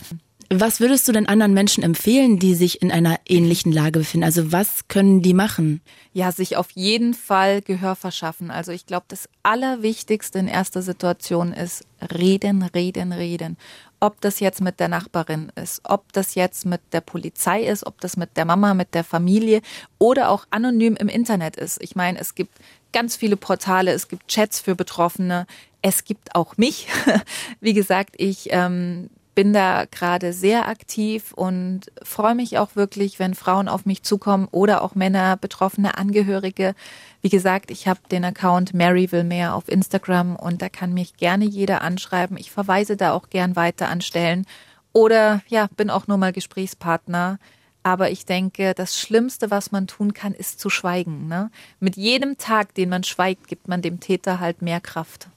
[0.49, 4.26] Was würdest du denn anderen Menschen empfehlen, die sich in einer ähnlichen Lage befinden?
[4.26, 5.82] Also was können die machen?
[6.11, 8.51] Ja, sich auf jeden Fall Gehör verschaffen.
[8.51, 13.57] Also ich glaube, das Allerwichtigste in erster Situation ist reden, reden, reden.
[14.03, 18.01] Ob das jetzt mit der Nachbarin ist, ob das jetzt mit der Polizei ist, ob
[18.01, 19.61] das mit der Mama, mit der Familie
[19.97, 21.81] oder auch anonym im Internet ist.
[21.81, 22.51] Ich meine, es gibt
[22.91, 25.47] ganz viele Portale, es gibt Chats für Betroffene,
[25.81, 26.89] es gibt auch mich.
[27.61, 33.34] Wie gesagt, ich ähm, bin da gerade sehr aktiv und freue mich auch wirklich, wenn
[33.34, 36.75] Frauen auf mich zukommen oder auch Männer, betroffene Angehörige.
[37.21, 41.17] Wie gesagt, ich habe den Account Mary will mehr auf Instagram und da kann mich
[41.17, 42.38] gerne jeder anschreiben.
[42.38, 44.45] Ich verweise da auch gern weiter an Stellen
[44.91, 47.39] oder ja, bin auch nur mal Gesprächspartner.
[47.86, 51.27] Aber ich denke, das Schlimmste, was man tun kann, ist zu schweigen.
[51.27, 51.51] Ne?
[51.81, 55.27] Mit jedem Tag, den man schweigt, gibt man dem Täter halt mehr Kraft.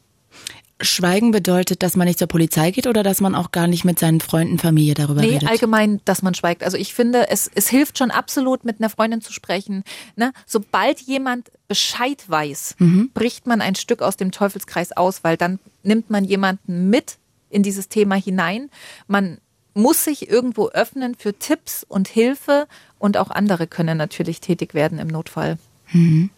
[0.81, 3.99] Schweigen bedeutet, dass man nicht zur Polizei geht oder dass man auch gar nicht mit
[3.99, 5.43] seinen Freunden, Familie darüber nee, redet?
[5.45, 6.62] Nee, allgemein, dass man schweigt.
[6.62, 9.85] Also ich finde, es, es hilft schon absolut, mit einer Freundin zu sprechen.
[10.16, 10.33] Ne?
[10.45, 13.11] Sobald jemand Bescheid weiß, mhm.
[13.14, 17.16] bricht man ein Stück aus dem Teufelskreis aus, weil dann nimmt man jemanden mit
[17.49, 18.68] in dieses Thema hinein.
[19.07, 19.39] Man
[19.72, 22.66] muss sich irgendwo öffnen für Tipps und Hilfe
[22.99, 25.59] und auch andere können natürlich tätig werden im Notfall.
[25.93, 26.31] Mhm.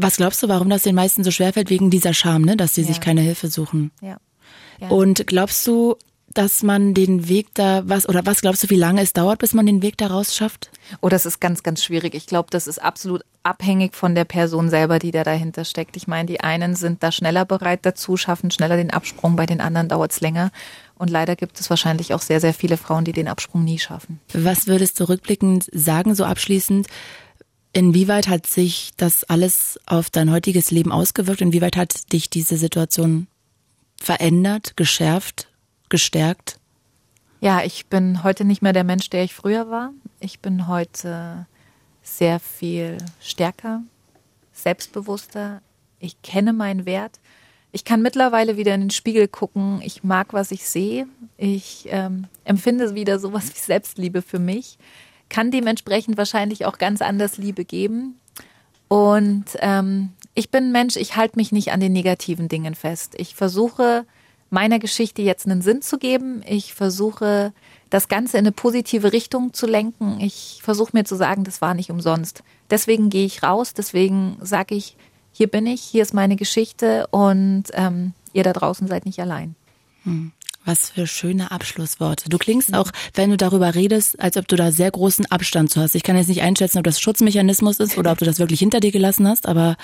[0.00, 2.82] Was glaubst du, warum das den meisten so schwerfällt wegen dieser Scham, ne, dass sie
[2.82, 2.86] ja.
[2.86, 3.90] sich keine Hilfe suchen?
[4.00, 4.18] Ja.
[4.80, 4.88] ja.
[4.88, 5.96] Und glaubst du,
[6.32, 9.54] dass man den Weg da, was oder was glaubst du, wie lange es dauert, bis
[9.54, 10.70] man den Weg daraus schafft?
[11.00, 12.14] Oh, das ist ganz, ganz schwierig.
[12.14, 15.96] Ich glaube, das ist absolut abhängig von der Person selber, die da dahinter steckt.
[15.96, 19.60] Ich meine, die einen sind da schneller bereit dazu, schaffen schneller den Absprung, bei den
[19.60, 20.52] anderen dauert es länger.
[20.96, 24.20] Und leider gibt es wahrscheinlich auch sehr, sehr viele Frauen, die den Absprung nie schaffen.
[24.32, 26.88] Was würdest du rückblickend sagen, so abschließend?
[27.72, 31.40] Inwieweit hat sich das alles auf dein heutiges Leben ausgewirkt?
[31.40, 33.26] Inwieweit hat dich diese Situation
[34.00, 35.48] verändert, geschärft,
[35.88, 36.58] gestärkt?
[37.40, 39.92] Ja, ich bin heute nicht mehr der Mensch, der ich früher war.
[40.18, 41.46] Ich bin heute
[42.02, 43.82] sehr viel stärker,
[44.52, 45.60] selbstbewusster.
[46.00, 47.20] Ich kenne meinen Wert.
[47.70, 49.82] Ich kann mittlerweile wieder in den Spiegel gucken.
[49.84, 51.06] Ich mag, was ich sehe.
[51.36, 54.78] Ich ähm, empfinde wieder sowas wie Selbstliebe für mich
[55.28, 58.18] kann dementsprechend wahrscheinlich auch ganz anders Liebe geben.
[58.88, 63.14] Und ähm, ich bin ein Mensch, ich halte mich nicht an den negativen Dingen fest.
[63.16, 64.06] Ich versuche
[64.50, 66.42] meiner Geschichte jetzt einen Sinn zu geben.
[66.48, 67.52] Ich versuche
[67.90, 70.20] das Ganze in eine positive Richtung zu lenken.
[70.20, 72.42] Ich versuche mir zu sagen, das war nicht umsonst.
[72.70, 74.96] Deswegen gehe ich raus, deswegen sage ich,
[75.32, 79.54] hier bin ich, hier ist meine Geschichte und ähm, ihr da draußen seid nicht allein.
[80.04, 80.32] Hm.
[80.68, 82.28] Was für schöne Abschlussworte.
[82.28, 85.80] Du klingst auch, wenn du darüber redest, als ob du da sehr großen Abstand zu
[85.80, 85.94] hast.
[85.94, 88.80] Ich kann jetzt nicht einschätzen, ob das Schutzmechanismus ist oder ob du das wirklich hinter
[88.80, 89.76] dir gelassen hast, aber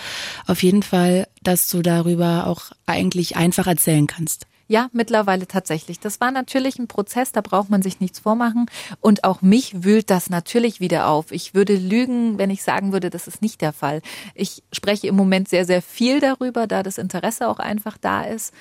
[0.47, 4.47] auf jeden Fall, dass du darüber auch eigentlich einfach erzählen kannst.
[4.68, 6.01] Ja, mittlerweile tatsächlich.
[6.01, 8.66] Das war natürlich ein Prozess, da braucht man sich nichts vormachen.
[9.01, 11.32] Und auch mich wühlt das natürlich wieder auf.
[11.32, 14.03] Ich würde lügen, wenn ich sagen würde, das ist nicht der Fall.
[14.35, 18.53] Ich spreche im Moment sehr, sehr viel darüber, da das Interesse auch einfach da ist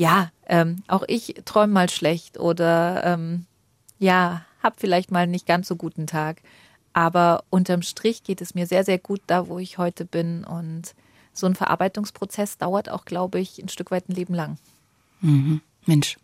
[0.00, 3.44] ja, ähm, auch ich träume mal schlecht oder ähm,
[3.98, 6.40] ja, hab vielleicht mal nicht ganz so guten Tag.
[6.94, 10.42] Aber unterm Strich geht es mir sehr, sehr gut da, wo ich heute bin.
[10.42, 10.94] Und
[11.34, 14.56] so ein Verarbeitungsprozess dauert auch, glaube ich, ein Stück weit ein Leben lang.
[15.20, 15.60] Mhm.
[15.84, 16.16] Mensch.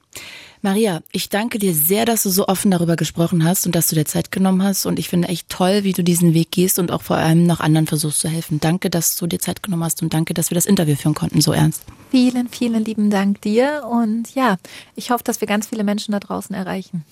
[0.63, 3.95] Maria, ich danke dir sehr, dass du so offen darüber gesprochen hast und dass du
[3.95, 4.87] dir Zeit genommen hast.
[4.87, 7.61] Und ich finde echt toll, wie du diesen Weg gehst und auch vor allem noch
[7.61, 8.59] anderen versuchst zu helfen.
[8.59, 11.41] Danke, dass du dir Zeit genommen hast und danke, dass wir das Interview führen konnten,
[11.41, 11.85] so ernst.
[12.11, 13.85] Vielen, vielen lieben Dank dir.
[13.89, 14.57] Und ja,
[14.95, 17.05] ich hoffe, dass wir ganz viele Menschen da draußen erreichen.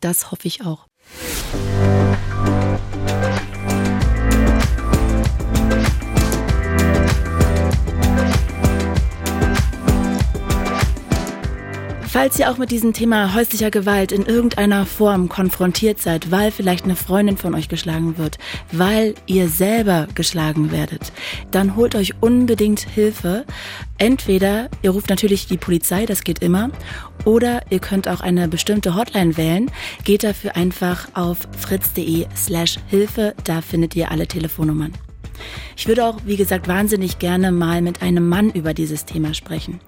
[0.00, 0.86] Das hoffe ich auch.
[12.14, 16.84] Falls ihr auch mit diesem Thema häuslicher Gewalt in irgendeiner Form konfrontiert seid, weil vielleicht
[16.84, 18.38] eine Freundin von euch geschlagen wird,
[18.70, 21.10] weil ihr selber geschlagen werdet,
[21.50, 23.44] dann holt euch unbedingt Hilfe.
[23.98, 26.70] Entweder ihr ruft natürlich die Polizei, das geht immer,
[27.24, 29.68] oder ihr könnt auch eine bestimmte Hotline wählen.
[30.04, 34.92] Geht dafür einfach auf fritz.de slash Hilfe, da findet ihr alle Telefonnummern.
[35.76, 39.80] Ich würde auch, wie gesagt, wahnsinnig gerne mal mit einem Mann über dieses Thema sprechen.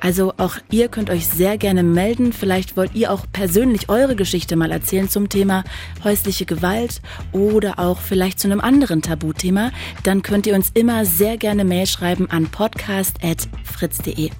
[0.00, 2.32] Also auch ihr könnt euch sehr gerne melden.
[2.32, 5.64] Vielleicht wollt ihr auch persönlich eure Geschichte mal erzählen zum Thema
[6.04, 7.00] häusliche Gewalt
[7.32, 9.70] oder auch vielleicht zu einem anderen Tabuthema.
[10.02, 14.30] Dann könnt ihr uns immer sehr gerne Mail schreiben an podcast.fritz.de.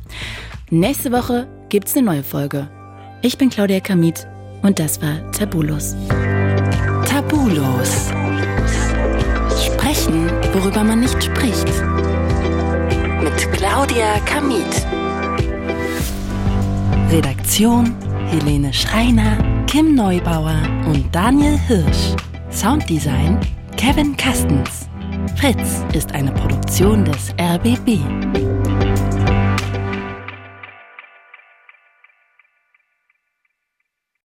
[0.71, 2.69] Nächste Woche gibt's eine neue Folge.
[3.23, 4.27] Ich bin Claudia Kamit
[4.63, 5.95] und das war Tabulos.
[7.07, 8.11] Tabulos
[10.13, 11.67] Sprechen, worüber man nicht spricht.
[13.23, 14.87] Mit Claudia Kamit.
[17.11, 17.95] Redaktion
[18.27, 22.15] Helene Schreiner, Kim Neubauer und Daniel Hirsch.
[22.51, 23.41] Sounddesign
[23.77, 24.89] Kevin Kastens.
[25.37, 28.01] Fritz ist eine Produktion des RBB.